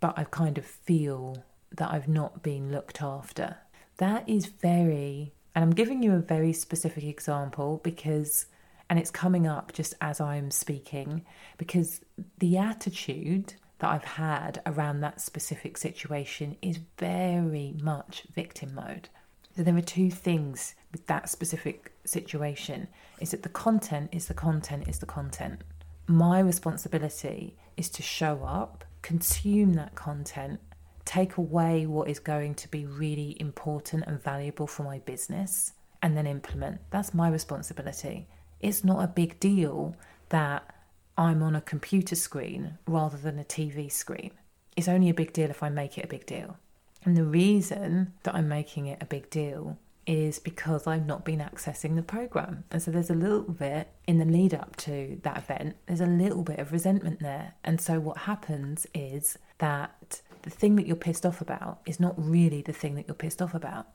but 0.00 0.18
I 0.18 0.24
kind 0.24 0.58
of 0.58 0.64
feel 0.64 1.44
that 1.76 1.92
I've 1.92 2.08
not 2.08 2.42
been 2.42 2.70
looked 2.70 3.02
after. 3.02 3.58
That 3.98 4.28
is 4.28 4.46
very, 4.46 5.32
and 5.54 5.64
I'm 5.64 5.74
giving 5.74 6.02
you 6.02 6.14
a 6.14 6.18
very 6.18 6.52
specific 6.52 7.04
example 7.04 7.80
because, 7.82 8.46
and 8.90 8.98
it's 8.98 9.10
coming 9.10 9.46
up 9.46 9.72
just 9.72 9.94
as 10.00 10.20
I'm 10.20 10.50
speaking, 10.50 11.24
because 11.58 12.00
the 12.38 12.58
attitude 12.58 13.54
that 13.78 13.90
I've 13.90 14.04
had 14.04 14.62
around 14.66 15.00
that 15.00 15.20
specific 15.20 15.76
situation 15.76 16.56
is 16.62 16.78
very 16.98 17.74
much 17.82 18.24
victim 18.34 18.74
mode. 18.74 19.08
So 19.56 19.62
there 19.62 19.76
are 19.76 19.82
two 19.82 20.10
things 20.10 20.74
with 20.90 21.06
that 21.06 21.28
specific 21.28 21.92
situation 22.04 22.88
is 23.20 23.30
that 23.30 23.42
the 23.42 23.48
content 23.48 24.10
is 24.12 24.26
the 24.26 24.34
content 24.34 24.88
is 24.88 24.98
the 24.98 25.06
content. 25.06 25.62
My 26.06 26.40
responsibility 26.40 27.56
is 27.76 27.88
to 27.90 28.02
show 28.02 28.42
up, 28.44 28.84
consume 29.02 29.74
that 29.74 29.94
content, 29.94 30.60
take 31.04 31.36
away 31.36 31.86
what 31.86 32.08
is 32.08 32.18
going 32.18 32.54
to 32.54 32.68
be 32.68 32.86
really 32.86 33.36
important 33.40 34.04
and 34.06 34.22
valuable 34.22 34.66
for 34.66 34.82
my 34.82 34.98
business, 35.00 35.72
and 36.02 36.16
then 36.16 36.26
implement. 36.26 36.80
That's 36.90 37.14
my 37.14 37.28
responsibility. 37.28 38.26
It's 38.60 38.84
not 38.84 39.02
a 39.02 39.08
big 39.08 39.40
deal 39.40 39.96
that 40.30 40.74
I'm 41.16 41.42
on 41.42 41.54
a 41.54 41.60
computer 41.60 42.16
screen 42.16 42.78
rather 42.86 43.16
than 43.16 43.38
a 43.38 43.44
TV 43.44 43.90
screen. 43.90 44.32
It's 44.76 44.88
only 44.88 45.08
a 45.08 45.14
big 45.14 45.32
deal 45.32 45.50
if 45.50 45.62
I 45.62 45.68
make 45.68 45.96
it 45.96 46.04
a 46.04 46.08
big 46.08 46.26
deal. 46.26 46.56
And 47.04 47.16
the 47.16 47.24
reason 47.24 48.12
that 48.22 48.34
I'm 48.34 48.48
making 48.48 48.86
it 48.86 49.00
a 49.00 49.06
big 49.06 49.30
deal 49.30 49.78
is 50.06 50.38
because 50.38 50.86
I've 50.86 51.06
not 51.06 51.24
been 51.24 51.38
accessing 51.38 51.96
the 51.96 52.02
program. 52.02 52.64
And 52.70 52.82
so 52.82 52.90
there's 52.90 53.10
a 53.10 53.14
little 53.14 53.42
bit 53.42 53.88
in 54.06 54.18
the 54.18 54.24
lead 54.24 54.54
up 54.54 54.76
to 54.76 55.18
that 55.22 55.38
event, 55.38 55.76
there's 55.86 56.00
a 56.00 56.06
little 56.06 56.42
bit 56.42 56.58
of 56.58 56.72
resentment 56.72 57.20
there. 57.20 57.54
And 57.62 57.80
so 57.80 58.00
what 58.00 58.18
happens 58.18 58.86
is 58.94 59.38
that 59.58 60.20
the 60.44 60.50
thing 60.50 60.76
that 60.76 60.86
you're 60.86 60.94
pissed 60.94 61.24
off 61.24 61.40
about 61.40 61.80
is 61.86 61.98
not 61.98 62.14
really 62.18 62.60
the 62.60 62.72
thing 62.72 62.94
that 62.96 63.08
you're 63.08 63.14
pissed 63.14 63.40
off 63.40 63.54
about. 63.54 63.86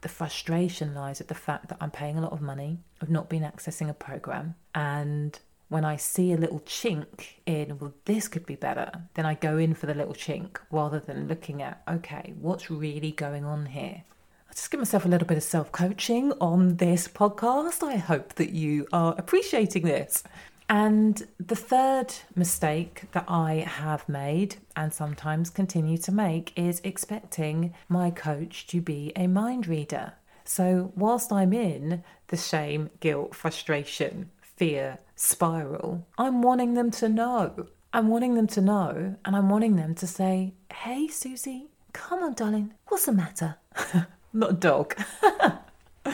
The 0.00 0.08
frustration 0.08 0.94
lies 0.94 1.20
at 1.20 1.28
the 1.28 1.34
fact 1.34 1.68
that 1.68 1.76
I'm 1.82 1.90
paying 1.90 2.16
a 2.16 2.22
lot 2.22 2.32
of 2.32 2.40
money, 2.40 2.78
I've 3.02 3.10
not 3.10 3.28
been 3.28 3.42
accessing 3.42 3.90
a 3.90 3.94
program, 3.94 4.54
and 4.74 5.38
when 5.68 5.84
I 5.84 5.96
see 5.96 6.32
a 6.32 6.38
little 6.38 6.60
chink 6.60 7.34
in, 7.44 7.78
well, 7.78 7.92
this 8.06 8.26
could 8.26 8.46
be 8.46 8.54
better, 8.54 8.90
then 9.14 9.26
I 9.26 9.34
go 9.34 9.58
in 9.58 9.74
for 9.74 9.84
the 9.84 9.92
little 9.92 10.14
chink 10.14 10.56
rather 10.70 10.98
than 10.98 11.28
looking 11.28 11.60
at, 11.60 11.82
okay, 11.86 12.32
what's 12.40 12.70
really 12.70 13.10
going 13.10 13.44
on 13.44 13.66
here? 13.66 14.04
I'll 14.48 14.54
just 14.54 14.70
give 14.70 14.80
myself 14.80 15.04
a 15.04 15.08
little 15.08 15.28
bit 15.28 15.36
of 15.36 15.42
self 15.42 15.70
coaching 15.72 16.32
on 16.40 16.76
this 16.76 17.06
podcast. 17.06 17.86
I 17.86 17.96
hope 17.96 18.36
that 18.36 18.50
you 18.50 18.86
are 18.94 19.14
appreciating 19.18 19.82
this. 19.82 20.24
And 20.68 21.26
the 21.38 21.56
third 21.56 22.12
mistake 22.34 23.04
that 23.12 23.24
I 23.26 23.64
have 23.66 24.08
made 24.08 24.56
and 24.76 24.92
sometimes 24.92 25.48
continue 25.48 25.96
to 25.98 26.12
make 26.12 26.52
is 26.56 26.82
expecting 26.84 27.72
my 27.88 28.10
coach 28.10 28.66
to 28.68 28.82
be 28.82 29.12
a 29.16 29.26
mind 29.26 29.66
reader. 29.66 30.12
So, 30.44 30.92
whilst 30.94 31.32
I'm 31.32 31.52
in 31.52 32.02
the 32.28 32.36
shame, 32.36 32.90
guilt, 33.00 33.34
frustration, 33.34 34.30
fear 34.40 34.98
spiral, 35.14 36.06
I'm 36.18 36.42
wanting 36.42 36.74
them 36.74 36.90
to 36.92 37.08
know. 37.08 37.66
I'm 37.92 38.08
wanting 38.08 38.34
them 38.34 38.46
to 38.48 38.60
know, 38.60 39.16
and 39.24 39.36
I'm 39.36 39.48
wanting 39.48 39.76
them 39.76 39.94
to 39.96 40.06
say, 40.06 40.52
Hey, 40.72 41.08
Suzy, 41.08 41.68
come 41.94 42.22
on, 42.22 42.34
darling, 42.34 42.74
what's 42.88 43.06
the 43.06 43.12
matter? 43.12 43.56
Not 44.32 44.50
a 44.50 44.54
dog. 44.54 44.94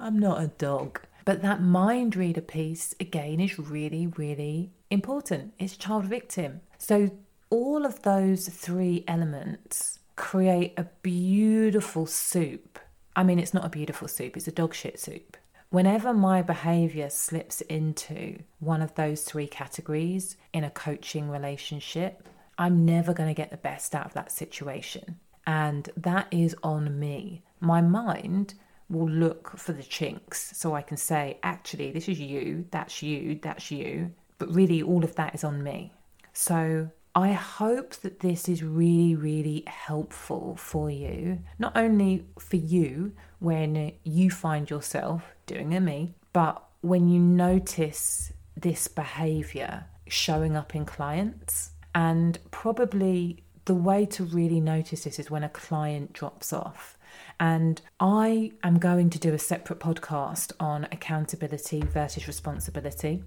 I'm 0.00 0.18
not 0.18 0.42
a 0.42 0.48
dog. 0.48 1.00
But 1.30 1.42
that 1.42 1.62
mind 1.62 2.16
reader 2.16 2.40
piece, 2.40 2.92
again, 2.98 3.38
is 3.38 3.56
really, 3.56 4.08
really 4.08 4.72
important. 4.90 5.54
It's 5.60 5.76
child 5.76 6.06
victim. 6.06 6.60
So, 6.76 7.08
all 7.50 7.86
of 7.86 8.02
those 8.02 8.48
three 8.48 9.04
elements 9.06 10.00
create 10.16 10.74
a 10.76 10.88
beautiful 11.02 12.06
soup. 12.06 12.80
I 13.14 13.22
mean, 13.22 13.38
it's 13.38 13.54
not 13.54 13.64
a 13.64 13.68
beautiful 13.68 14.08
soup, 14.08 14.36
it's 14.36 14.48
a 14.48 14.50
dog 14.50 14.74
shit 14.74 14.98
soup. 14.98 15.36
Whenever 15.68 16.12
my 16.12 16.42
behavior 16.42 17.08
slips 17.08 17.60
into 17.60 18.42
one 18.58 18.82
of 18.82 18.96
those 18.96 19.22
three 19.22 19.46
categories 19.46 20.36
in 20.52 20.64
a 20.64 20.70
coaching 20.70 21.30
relationship, 21.30 22.28
I'm 22.58 22.84
never 22.84 23.14
going 23.14 23.28
to 23.28 23.40
get 23.40 23.52
the 23.52 23.56
best 23.56 23.94
out 23.94 24.06
of 24.06 24.14
that 24.14 24.32
situation. 24.32 25.20
And 25.46 25.90
that 25.96 26.26
is 26.32 26.56
on 26.64 26.98
me. 26.98 27.44
My 27.60 27.80
mind 27.80 28.54
will 28.90 29.08
look 29.08 29.56
for 29.56 29.72
the 29.72 29.82
chinks 29.82 30.56
so 30.56 30.74
I 30.74 30.82
can 30.82 30.96
say, 30.96 31.38
actually, 31.42 31.92
this 31.92 32.08
is 32.08 32.20
you, 32.20 32.66
that's 32.70 33.02
you, 33.02 33.38
that's 33.40 33.70
you. 33.70 34.12
But 34.38 34.52
really, 34.54 34.82
all 34.82 35.04
of 35.04 35.14
that 35.14 35.34
is 35.34 35.44
on 35.44 35.62
me. 35.62 35.92
So 36.32 36.90
I 37.14 37.32
hope 37.32 37.94
that 37.96 38.20
this 38.20 38.48
is 38.48 38.62
really, 38.62 39.14
really 39.14 39.64
helpful 39.66 40.56
for 40.56 40.90
you, 40.90 41.40
not 41.58 41.76
only 41.76 42.26
for 42.38 42.56
you 42.56 43.12
when 43.38 43.92
you 44.04 44.30
find 44.30 44.68
yourself 44.68 45.22
doing 45.46 45.74
a 45.74 45.80
me. 45.80 46.14
But 46.32 46.62
when 46.80 47.08
you 47.08 47.20
notice 47.20 48.32
this 48.56 48.88
behavior 48.88 49.84
showing 50.06 50.56
up 50.56 50.74
in 50.74 50.84
clients, 50.84 51.70
and 51.94 52.38
probably 52.50 53.42
the 53.64 53.74
way 53.74 54.06
to 54.06 54.24
really 54.24 54.60
notice 54.60 55.04
this 55.04 55.18
is 55.18 55.30
when 55.30 55.44
a 55.44 55.48
client 55.48 56.12
drops 56.12 56.52
off. 56.52 56.96
And 57.40 57.80
I 57.98 58.52
am 58.62 58.78
going 58.78 59.08
to 59.10 59.18
do 59.18 59.32
a 59.32 59.38
separate 59.38 59.80
podcast 59.80 60.52
on 60.60 60.84
accountability 60.92 61.80
versus 61.80 62.28
responsibility 62.28 63.24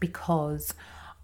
because 0.00 0.72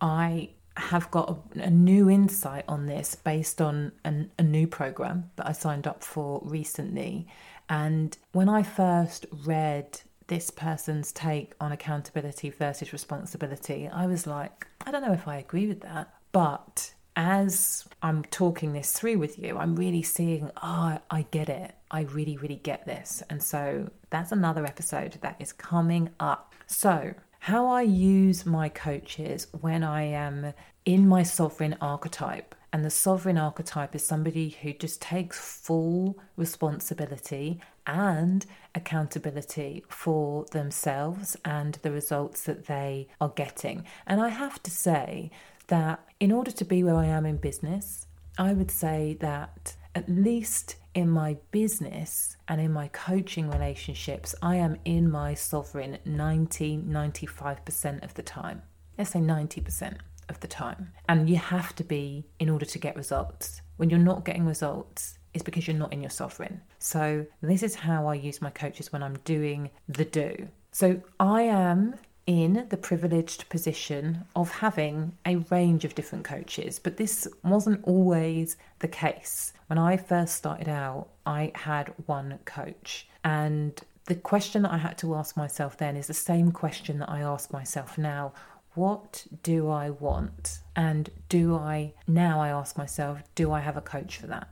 I 0.03 0.51
have 0.77 1.11
got 1.11 1.41
a, 1.57 1.62
a, 1.62 1.71
new 1.71 2.09
insight 2.09 2.64
on 2.69 2.87
this 2.87 3.14
based 3.14 3.61
on 3.61 3.93
an, 4.05 4.31
a 4.38 4.43
new 4.43 4.67
program 4.67 5.31
that 5.37 5.49
I 5.49 5.53
signed 5.53 5.87
up 5.87 6.05
for 6.05 6.41
recently. 6.45 7.27
And 7.69 8.17
when 8.33 8.49
I 8.49 8.62
first 8.62 9.27
read 9.45 10.03
this 10.29 10.51
person's 10.51 11.11
take 11.11 11.55
on 11.61 11.73
accountability 11.73 12.51
versus 12.51 12.93
responsibility, 12.93 13.88
I 13.88 14.07
was 14.07 14.27
like, 14.27 14.67
I 14.87 14.91
don't 14.91 15.03
know 15.03 15.14
if 15.14 15.27
I 15.27 15.38
agree 15.38 15.67
with 15.67 15.81
that. 15.81 16.14
But 16.31 16.93
as 17.18 17.85
I'm 18.00 18.22
talking 18.22 18.72
this 18.72 18.92
through 18.92 19.18
with 19.18 19.40
you, 19.40 19.59
I'm 19.59 19.74
really 19.74 20.04
seeing, 20.04 20.52
oh, 20.62 20.98
I 21.11 21.26
get 21.33 21.48
it. 21.48 21.74
I 21.90 22.02
really, 22.02 22.37
really 22.37 22.61
get 22.62 22.87
this. 22.87 23.24
And 23.28 23.42
so 23.42 23.90
that's 24.11 24.31
another 24.31 24.64
episode 24.64 25.18
that 25.20 25.35
is 25.40 25.52
coming 25.52 26.11
up. 26.20 26.54
So, 26.68 27.14
how 27.40 27.66
I 27.66 27.83
use 27.83 28.46
my 28.46 28.68
coaches 28.68 29.48
when 29.61 29.83
I 29.83 30.02
am 30.02 30.52
in 30.85 31.09
my 31.09 31.24
sovereign 31.24 31.76
archetype. 31.81 32.54
And 32.72 32.85
the 32.85 32.90
sovereign 32.90 33.38
archetype 33.38 33.94
is 33.94 34.04
somebody 34.04 34.50
who 34.50 34.72
just 34.72 35.00
takes 35.00 35.38
full 35.38 36.18
responsibility 36.37 37.61
and 37.87 38.44
accountability 38.74 39.85
for 39.88 40.44
themselves 40.52 41.37
and 41.44 41.78
the 41.83 41.90
results 41.90 42.42
that 42.42 42.66
they 42.66 43.09
are 43.20 43.31
getting. 43.31 43.85
And 44.07 44.20
I 44.20 44.28
have 44.28 44.62
to 44.64 44.70
say 44.70 45.31
that 45.68 46.04
in 46.20 46.33
order 46.33 46.50
to 46.50 46.64
be 46.64 46.83
where 46.83 46.96
I 46.96 47.07
am 47.07 47.24
in 47.24 47.37
business, 47.37 48.07
I 48.37 48.52
would 48.52 48.70
say 48.70 49.16
that 49.20 49.74
at 49.94 50.09
least 50.09 50.76
in 50.94 51.09
my 51.09 51.37
business 51.50 52.37
and 52.48 52.61
in 52.61 52.72
my 52.72 52.88
coaching 52.88 53.50
relationships, 53.50 54.35
I 54.42 54.57
am 54.57 54.76
in 54.85 55.11
my 55.11 55.35
sovereign 55.35 55.98
90 56.04 56.78
95% 56.78 58.04
of 58.04 58.14
the 58.14 58.22
time. 58.22 58.62
Let's 58.96 59.11
say 59.11 59.20
90% 59.20 59.98
of 60.28 60.40
the 60.40 60.48
time. 60.48 60.92
And 61.09 61.28
you 61.28 61.37
have 61.37 61.74
to 61.76 61.85
be 61.85 62.26
in 62.38 62.48
order 62.48 62.66
to 62.66 62.78
get 62.78 62.96
results. 62.96 63.62
When 63.76 63.90
you're 63.90 63.98
not 63.98 64.24
getting 64.24 64.44
results, 64.44 65.18
it's 65.35 65.44
because 65.44 65.66
you're 65.66 65.76
not 65.76 65.92
in 65.92 66.00
your 66.00 66.11
sovereign. 66.11 66.62
So, 66.78 67.26
this 67.42 67.62
is 67.62 67.74
how 67.76 68.07
I 68.07 68.14
use 68.14 68.42
my 68.42 68.50
coaches 68.50 68.92
when 68.92 69.02
I'm 69.02 69.18
doing 69.24 69.70
the 69.88 70.04
do. 70.04 70.48
So, 70.72 71.00
I 71.20 71.42
am 71.42 71.94
in 72.29 72.67
the 72.69 72.77
privileged 72.77 73.49
position 73.49 74.23
of 74.37 74.51
having 74.51 75.17
a 75.25 75.37
range 75.51 75.87
of 75.87 75.95
different 75.95 76.27
coaches, 76.27 76.79
but 76.79 76.99
this 76.99 77.27
wasn't 77.43 77.83
always 77.85 78.59
the 78.81 78.87
case. 78.87 79.55
When 79.69 79.79
I 79.79 79.97
first 79.97 80.35
started 80.35 80.69
out, 80.69 81.09
I 81.25 81.53
had 81.55 81.95
one 82.05 82.38
coach, 82.45 83.09
and 83.25 83.81
the 84.05 84.14
question 84.14 84.62
that 84.62 84.73
I 84.73 84.77
had 84.77 84.99
to 84.99 85.14
ask 85.14 85.38
myself 85.38 85.79
then 85.79 85.97
is 85.97 86.07
the 86.07 86.14
same 86.14 86.53
question 86.53 86.99
that 86.99 87.09
I 87.09 87.21
ask 87.21 87.51
myself 87.51 87.97
now 87.97 88.35
what 88.75 89.27
do 89.43 89.71
I 89.71 89.91
want? 89.91 90.61
And 90.77 91.11
do 91.29 91.57
I, 91.57 91.95
now 92.07 92.41
I 92.41 92.51
ask 92.51 92.77
myself, 92.79 93.23
do 93.35 93.51
I 93.51 93.59
have 93.59 93.77
a 93.77 93.81
coach 93.81 94.19
for 94.19 94.29
that? 94.29 94.49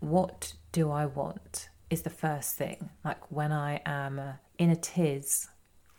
What 0.00 0.52
do 0.72 0.90
I 0.90 1.06
want? 1.06 1.70
Is 1.88 2.02
the 2.02 2.10
first 2.10 2.56
thing. 2.56 2.90
Like 3.02 3.30
when 3.30 3.50
I 3.50 3.80
am 3.86 4.20
in 4.58 4.68
a 4.68 4.76
tiz, 4.76 5.48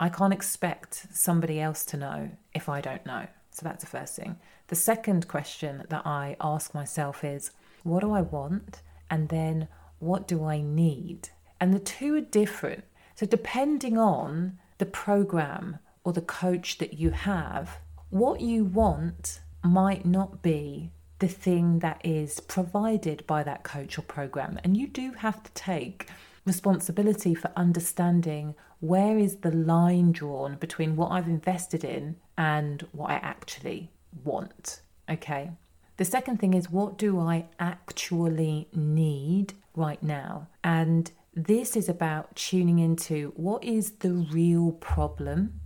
I 0.04 0.10
can't 0.10 0.34
expect 0.34 1.08
somebody 1.14 1.62
else 1.62 1.86
to 1.86 1.96
know 1.96 2.30
if 2.54 2.68
I 2.68 2.82
don't 2.82 3.06
know. 3.06 3.26
So 3.52 3.62
that's 3.64 3.86
the 3.86 3.90
first 3.90 4.18
thing. 4.18 4.36
The 4.68 4.76
second 4.76 5.30
question 5.30 5.86
that 5.88 6.06
I 6.06 6.36
ask 6.42 6.74
myself 6.74 7.24
is, 7.24 7.52
what 7.84 8.02
do 8.02 8.12
I 8.12 8.20
want? 8.20 8.82
And 9.10 9.30
then 9.30 9.70
what 10.00 10.28
do 10.28 10.44
I 10.44 10.60
need? 10.60 11.30
And 11.62 11.74
the 11.74 11.80
two 11.80 12.16
are 12.16 12.20
different. 12.42 12.84
So 13.16 13.26
depending 13.26 13.98
on 13.98 14.60
the 14.78 14.86
program 14.86 15.80
or 16.04 16.12
the 16.12 16.22
coach 16.22 16.80
that 16.80 16.96
you 16.96 17.12
have, 17.12 17.78
what 18.10 18.42
you 18.42 18.66
want 18.66 19.40
might 19.64 20.06
not 20.06 20.42
be 20.42 20.92
the 21.20 21.30
thing 21.30 21.80
that 21.80 22.02
is 22.04 22.42
provided 22.42 23.26
by 23.26 23.42
that 23.44 23.64
coach 23.64 23.98
or 23.98 24.02
program. 24.02 24.60
And 24.66 24.76
you 24.76 24.88
do 24.88 25.14
have 25.14 25.42
to 25.44 25.52
take 25.54 26.10
responsibility 26.46 27.34
for 27.34 27.52
understanding 27.56 28.56
where 28.80 29.18
is 29.18 29.38
the 29.38 29.52
line 29.52 30.12
drawn 30.12 30.56
between 30.56 30.96
what 30.96 31.12
I've 31.12 31.28
invested 31.28 31.84
in 31.84 32.18
and 32.38 32.86
what 32.92 33.12
I 33.12 33.16
actually 33.16 33.92
want. 34.24 34.82
Okay. 35.10 35.52
The 35.98 36.06
second 36.06 36.38
thing 36.40 36.54
is 36.54 36.70
what 36.70 36.98
do 36.98 37.20
I 37.20 37.46
actually 37.60 38.68
need 38.74 39.54
right 39.76 40.02
now? 40.02 40.48
And 40.64 41.12
this 41.34 41.76
is 41.76 41.88
about 41.88 42.36
tuning 42.36 42.80
into 42.80 43.32
what 43.36 43.64
is 43.64 43.92
the 43.92 44.12
real 44.12 44.72
problem 44.74 45.60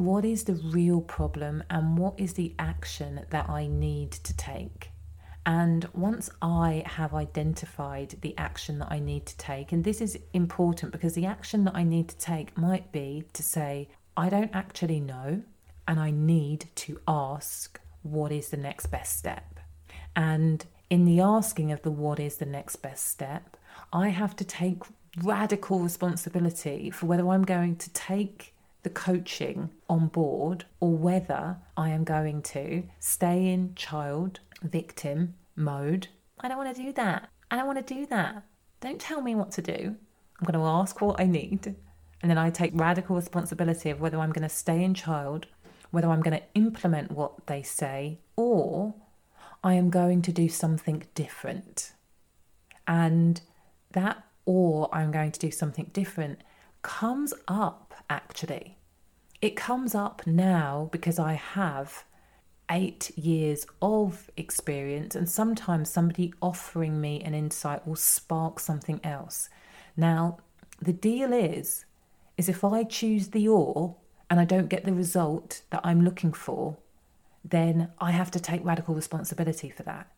what 0.00 0.24
is 0.24 0.44
the 0.44 0.54
real 0.54 1.00
problem 1.02 1.62
and 1.68 1.98
what 1.98 2.18
is 2.18 2.32
the 2.32 2.54
action 2.58 3.20
that 3.30 3.48
I 3.48 3.66
need 3.66 4.12
to 4.12 4.36
take. 4.36 4.90
And 5.46 5.88
once 5.94 6.30
I 6.42 6.82
have 6.86 7.14
identified 7.14 8.16
the 8.20 8.36
action 8.36 8.78
that 8.78 8.92
I 8.92 8.98
need 8.98 9.26
to 9.26 9.36
take, 9.38 9.72
and 9.72 9.84
this 9.84 10.00
is 10.00 10.18
important 10.32 10.92
because 10.92 11.14
the 11.14 11.26
action 11.26 11.64
that 11.64 11.74
I 11.74 11.82
need 11.82 12.08
to 12.08 12.18
take 12.18 12.56
might 12.58 12.92
be 12.92 13.24
to 13.32 13.42
say, 13.42 13.88
I 14.16 14.28
don't 14.28 14.54
actually 14.54 15.00
know, 15.00 15.42
and 15.88 15.98
I 15.98 16.10
need 16.10 16.66
to 16.76 17.00
ask 17.08 17.80
what 18.02 18.32
is 18.32 18.50
the 18.50 18.56
next 18.56 18.86
best 18.86 19.16
step. 19.16 19.60
And 20.14 20.64
in 20.90 21.04
the 21.04 21.20
asking 21.20 21.72
of 21.72 21.82
the 21.82 21.90
what 21.90 22.20
is 22.20 22.36
the 22.36 22.46
next 22.46 22.76
best 22.76 23.08
step, 23.08 23.56
I 23.92 24.08
have 24.08 24.36
to 24.36 24.44
take 24.44 24.82
radical 25.22 25.80
responsibility 25.80 26.90
for 26.90 27.06
whether 27.06 27.28
I'm 27.28 27.44
going 27.44 27.76
to 27.76 27.90
take 27.90 28.54
the 28.82 28.90
coaching 28.90 29.70
on 29.88 30.08
board 30.08 30.64
or 30.80 30.90
whether 30.96 31.56
I 31.76 31.90
am 31.90 32.04
going 32.04 32.42
to 32.42 32.84
stay 32.98 33.48
in 33.48 33.74
child 33.74 34.40
victim 34.62 35.34
mode. 35.56 36.08
I 36.40 36.48
don't 36.48 36.58
want 36.58 36.74
to 36.74 36.82
do 36.82 36.92
that. 36.94 37.28
I 37.50 37.56
don't 37.56 37.66
want 37.66 37.84
to 37.86 37.94
do 37.94 38.06
that. 38.06 38.44
Don't 38.80 39.00
tell 39.00 39.20
me 39.20 39.34
what 39.34 39.52
to 39.52 39.62
do. 39.62 39.96
I'm 40.38 40.46
going 40.46 40.58
to 40.58 40.66
ask 40.66 41.00
what 41.00 41.20
I 41.20 41.24
need. 41.24 41.74
And 42.22 42.30
then 42.30 42.38
I 42.38 42.50
take 42.50 42.72
radical 42.74 43.16
responsibility 43.16 43.90
of 43.90 44.00
whether 44.00 44.18
I'm 44.18 44.32
going 44.32 44.48
to 44.48 44.54
stay 44.54 44.82
in 44.82 44.94
child, 44.94 45.46
whether 45.90 46.08
I'm 46.08 46.22
going 46.22 46.38
to 46.38 46.44
implement 46.54 47.10
what 47.10 47.46
they 47.46 47.62
say, 47.62 48.20
or 48.36 48.94
I 49.62 49.74
am 49.74 49.90
going 49.90 50.22
to 50.22 50.32
do 50.32 50.48
something 50.48 51.04
different. 51.14 51.92
And 52.86 53.40
that, 53.92 54.24
or 54.46 54.88
I'm 54.94 55.10
going 55.10 55.32
to 55.32 55.40
do 55.40 55.50
something 55.50 55.90
different, 55.92 56.40
comes 56.82 57.34
up 57.48 57.94
actually. 58.08 58.78
It 59.40 59.56
comes 59.56 59.94
up 59.94 60.26
now 60.26 60.88
because 60.92 61.18
I 61.18 61.34
have 61.34 62.04
eight 62.70 63.10
years 63.18 63.66
of 63.82 64.30
experience, 64.36 65.14
and 65.14 65.28
sometimes 65.28 65.90
somebody 65.90 66.32
offering 66.40 67.00
me 67.00 67.20
an 67.22 67.34
insight 67.34 67.86
will 67.86 67.96
spark 67.96 68.60
something 68.60 69.00
else. 69.04 69.48
Now, 69.96 70.38
the 70.80 70.92
deal 70.92 71.32
is, 71.32 71.84
is 72.38 72.48
if 72.48 72.64
I 72.64 72.84
choose 72.84 73.28
the 73.28 73.48
or 73.48 73.96
and 74.30 74.40
I 74.40 74.44
don't 74.44 74.68
get 74.68 74.84
the 74.84 74.94
result 74.94 75.62
that 75.70 75.80
I'm 75.84 76.04
looking 76.04 76.32
for, 76.32 76.78
then 77.44 77.90
I 77.98 78.12
have 78.12 78.30
to 78.32 78.40
take 78.40 78.64
radical 78.64 78.94
responsibility 78.94 79.70
for 79.70 79.82
that. 79.82 80.08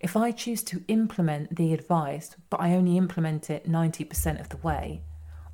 If 0.00 0.16
I 0.16 0.30
choose 0.30 0.62
to 0.64 0.84
implement 0.86 1.56
the 1.56 1.74
advice, 1.74 2.36
but 2.50 2.60
I 2.60 2.74
only 2.74 2.96
implement 2.96 3.50
it 3.50 3.68
90% 3.68 4.40
of 4.40 4.48
the 4.48 4.58
way, 4.58 5.02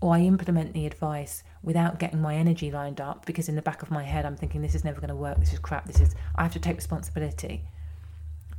or 0.04 0.14
I 0.14 0.20
implement 0.20 0.74
the 0.74 0.84
advice 0.84 1.42
without 1.62 1.98
getting 1.98 2.20
my 2.20 2.34
energy 2.34 2.70
lined 2.70 3.00
up 3.00 3.24
because 3.24 3.48
in 3.48 3.56
the 3.56 3.62
back 3.62 3.80
of 3.80 3.90
my 3.90 4.02
head 4.02 4.26
I'm 4.26 4.36
thinking 4.36 4.60
this 4.60 4.74
is 4.74 4.84
never 4.84 5.00
going 5.00 5.08
to 5.08 5.16
work, 5.16 5.40
this 5.40 5.54
is 5.54 5.58
crap, 5.58 5.86
this 5.86 5.98
is 5.98 6.14
I 6.36 6.42
have 6.42 6.52
to 6.52 6.60
take 6.60 6.76
responsibility. 6.76 7.64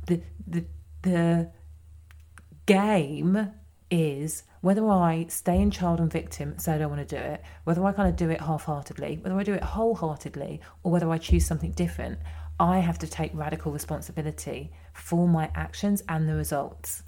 The 0.08 0.22
the 0.44 0.64
the 1.02 1.50
game 2.66 3.52
is 3.92 4.42
whether 4.60 4.90
I 4.90 5.26
stay 5.28 5.60
in 5.60 5.70
child 5.70 6.00
and 6.00 6.10
victim, 6.10 6.58
say 6.58 6.72
I 6.72 6.78
don't 6.78 6.90
want 6.90 7.08
to 7.08 7.16
do 7.16 7.22
it, 7.22 7.44
whether 7.62 7.84
I 7.84 7.92
kind 7.92 8.08
of 8.08 8.16
do 8.16 8.28
it 8.28 8.40
half 8.40 8.64
heartedly, 8.64 9.20
whether 9.22 9.38
I 9.38 9.44
do 9.44 9.54
it 9.54 9.62
wholeheartedly, 9.62 10.60
or 10.82 10.90
whether 10.90 11.08
I 11.08 11.18
choose 11.18 11.46
something 11.46 11.70
different, 11.70 12.18
I 12.58 12.80
have 12.80 12.98
to 12.98 13.06
take 13.06 13.30
radical 13.32 13.70
responsibility 13.70 14.72
for 14.92 15.28
my 15.28 15.52
actions 15.54 16.02
and 16.08 16.28
the 16.28 16.34
results. 16.34 17.04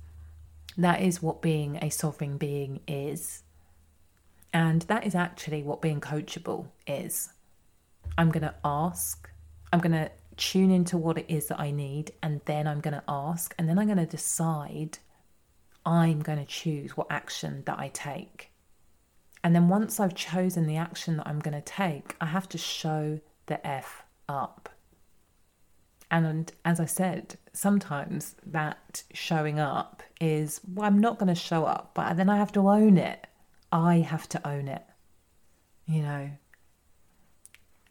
That 0.77 1.03
is 1.03 1.20
what 1.20 1.42
being 1.42 1.77
a 1.83 1.90
sovereign 1.90 2.38
being 2.38 2.83
is. 2.87 3.42
And 4.52 4.82
that 4.82 5.06
is 5.06 5.14
actually 5.14 5.62
what 5.62 5.82
being 5.82 6.00
coachable 6.00 6.68
is. 6.87 7.30
I'm 8.16 8.30
going 8.30 8.42
to 8.42 8.54
ask, 8.64 9.28
I'm 9.72 9.80
going 9.80 9.92
to 9.92 10.11
tune 10.37 10.70
into 10.70 10.96
what 10.96 11.18
it 11.18 11.26
is 11.28 11.48
that 11.48 11.61
I 11.61 11.70
need, 11.70 12.12
and 12.22 12.40
then 12.46 12.66
I'm 12.66 12.80
going 12.80 12.94
to 12.94 13.02
ask, 13.08 13.54
and 13.58 13.68
then 13.68 13.78
I'm 13.78 13.87
going 13.87 13.98
to 13.98 14.06
decide 14.06 14.98
I'm 15.84 16.20
going 16.20 16.38
to 16.38 16.44
choose 16.44 16.96
what 16.96 17.06
action 17.11 17.62
that 17.66 17.78
I 17.78 17.88
take. 17.88 18.50
And 19.44 19.54
then 19.54 19.68
once 19.68 20.00
I've 20.00 20.14
chosen 20.14 20.66
the 20.66 20.76
action 20.76 21.16
that 21.18 21.28
I'm 21.28 21.38
going 21.38 21.54
to 21.54 21.61
take, 21.61 22.16
I 22.20 22.26
have 22.26 22.48
to 22.50 22.58
show 22.58 23.20
the 23.46 23.64
F 23.66 24.02
up. 24.28 24.68
And 26.11 26.50
as 26.64 26.80
I 26.80 26.87
said, 26.87 27.37
sometimes 27.52 28.34
that 28.46 29.02
showing 29.12 29.61
up 29.61 30.02
is, 30.20 30.61
well, 30.74 30.87
I'm 30.87 30.98
not 30.98 31.18
going 31.18 31.28
to 31.28 31.34
show 31.34 31.64
up, 31.64 31.92
but 31.94 32.16
then 32.16 32.28
I 32.28 32.37
have 32.37 32.52
to 32.52 32.68
own 32.68 32.98
it. 32.98 33.26
I 33.70 33.98
have 33.98 34.28
to 34.31 34.48
own 34.48 34.68
it, 34.68 34.85
you 35.87 36.02
know. 36.02 36.31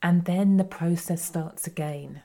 And 0.01 0.25
then 0.25 0.57
the 0.57 0.63
process 0.63 1.23
starts 1.23 1.67
again. 1.67 2.21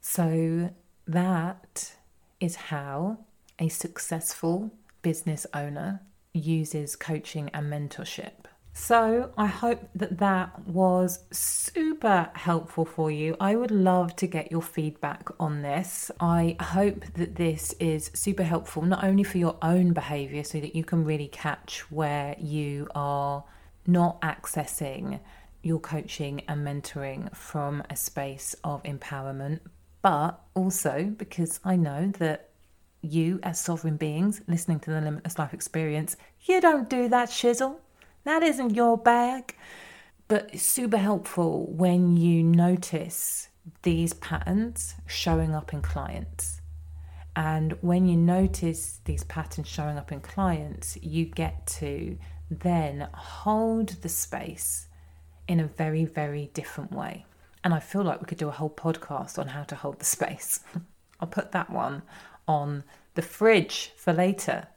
So 0.00 0.70
that 1.06 1.94
is 2.40 2.56
how 2.56 3.18
a 3.58 3.68
successful 3.68 4.72
business 5.02 5.46
owner 5.54 6.02
uses 6.32 6.96
coaching 6.96 7.50
and 7.54 7.72
mentorship. 7.72 8.46
So, 8.76 9.30
I 9.38 9.46
hope 9.46 9.88
that 9.94 10.18
that 10.18 10.66
was 10.66 11.20
super 11.30 12.28
helpful 12.34 12.84
for 12.84 13.08
you. 13.08 13.36
I 13.38 13.54
would 13.54 13.70
love 13.70 14.16
to 14.16 14.26
get 14.26 14.50
your 14.50 14.62
feedback 14.62 15.28
on 15.38 15.62
this. 15.62 16.10
I 16.18 16.56
hope 16.60 17.04
that 17.14 17.36
this 17.36 17.72
is 17.78 18.10
super 18.14 18.42
helpful, 18.42 18.82
not 18.82 19.04
only 19.04 19.22
for 19.22 19.38
your 19.38 19.56
own 19.62 19.92
behavior, 19.92 20.42
so 20.42 20.58
that 20.58 20.74
you 20.74 20.82
can 20.82 21.04
really 21.04 21.28
catch 21.28 21.90
where 21.92 22.34
you 22.40 22.88
are 22.96 23.44
not 23.86 24.20
accessing 24.22 25.20
your 25.62 25.78
coaching 25.78 26.42
and 26.48 26.66
mentoring 26.66 27.34
from 27.34 27.80
a 27.88 27.94
space 27.96 28.56
of 28.64 28.82
empowerment, 28.82 29.60
but 30.02 30.40
also 30.54 31.14
because 31.16 31.60
I 31.64 31.76
know 31.76 32.12
that 32.18 32.50
you, 33.02 33.38
as 33.44 33.60
sovereign 33.60 33.98
beings 33.98 34.42
listening 34.48 34.80
to 34.80 34.90
the 34.90 35.00
Limitless 35.00 35.38
Life 35.38 35.54
Experience, 35.54 36.16
you 36.42 36.60
don't 36.60 36.90
do 36.90 37.08
that 37.08 37.28
shizzle. 37.28 37.76
That 38.24 38.42
isn't 38.42 38.74
your 38.74 38.98
bag. 38.98 39.56
But 40.26 40.50
it's 40.52 40.62
super 40.62 40.96
helpful 40.96 41.66
when 41.66 42.16
you 42.16 42.42
notice 42.42 43.48
these 43.82 44.14
patterns 44.14 44.94
showing 45.06 45.54
up 45.54 45.72
in 45.72 45.82
clients. 45.82 46.60
And 47.36 47.72
when 47.80 48.06
you 48.06 48.16
notice 48.16 49.00
these 49.04 49.24
patterns 49.24 49.68
showing 49.68 49.98
up 49.98 50.12
in 50.12 50.20
clients, 50.20 50.96
you 51.02 51.26
get 51.26 51.66
to 51.78 52.16
then 52.50 53.08
hold 53.12 53.88
the 54.02 54.08
space 54.08 54.86
in 55.48 55.60
a 55.60 55.66
very, 55.66 56.04
very 56.04 56.50
different 56.54 56.92
way. 56.92 57.26
And 57.62 57.74
I 57.74 57.80
feel 57.80 58.02
like 58.02 58.20
we 58.20 58.26
could 58.26 58.38
do 58.38 58.48
a 58.48 58.52
whole 58.52 58.70
podcast 58.70 59.38
on 59.38 59.48
how 59.48 59.64
to 59.64 59.74
hold 59.74 59.98
the 59.98 60.04
space. 60.04 60.60
I'll 61.20 61.28
put 61.28 61.52
that 61.52 61.70
one 61.70 62.02
on 62.46 62.84
the 63.14 63.22
fridge 63.22 63.92
for 63.96 64.12
later. 64.12 64.68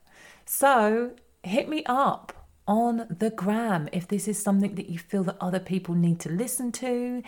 So 0.45 1.11
hit 1.43 1.69
me 1.69 1.83
up 1.85 2.33
on 2.67 3.07
the 3.09 3.29
gram 3.29 3.87
if 3.91 4.07
this 4.07 4.27
is 4.27 4.41
something 4.41 4.75
that 4.75 4.89
you 4.89 4.99
feel 4.99 5.23
that 5.23 5.37
other 5.39 5.59
people 5.59 5.95
need 5.95 6.19
to 6.19 6.29
listen 6.29 6.71
to. 6.73 7.23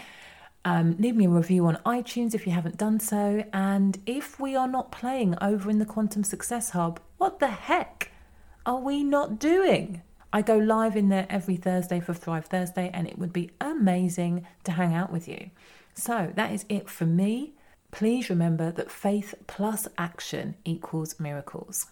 Um, 0.65 0.97
leave 0.99 1.15
me 1.15 1.25
a 1.25 1.29
review 1.29 1.65
on 1.67 1.77
iTunes 1.85 2.35
if 2.35 2.45
you 2.45 2.51
haven't 2.51 2.77
done 2.77 2.99
so. 2.99 3.43
And 3.53 3.97
if 4.05 4.39
we 4.39 4.55
are 4.55 4.67
not 4.67 4.91
playing 4.91 5.35
over 5.41 5.69
in 5.69 5.79
the 5.79 5.85
Quantum 5.85 6.23
Success 6.23 6.71
Hub, 6.71 6.99
what 7.17 7.39
the 7.39 7.47
heck 7.47 8.11
are 8.65 8.79
we 8.79 9.03
not 9.03 9.39
doing? 9.39 10.01
I 10.31 10.41
go 10.41 10.57
live 10.57 10.95
in 10.95 11.09
there 11.09 11.25
every 11.29 11.55
Thursday 11.55 11.99
for 11.99 12.13
Thrive 12.13 12.45
Thursday, 12.45 12.91
and 12.93 13.07
it 13.07 13.17
would 13.17 13.33
be 13.33 13.49
amazing 13.59 14.45
to 14.65 14.73
hang 14.73 14.93
out 14.93 15.11
with 15.11 15.27
you. 15.27 15.49
So 15.95 16.31
that 16.35 16.51
is 16.51 16.65
it 16.69 16.89
for 16.89 17.05
me. 17.05 17.53
Please 17.91 18.29
remember 18.29 18.71
that 18.71 18.91
faith 18.91 19.33
plus 19.47 19.87
action 19.97 20.55
equals 20.65 21.19
miracles. 21.19 21.87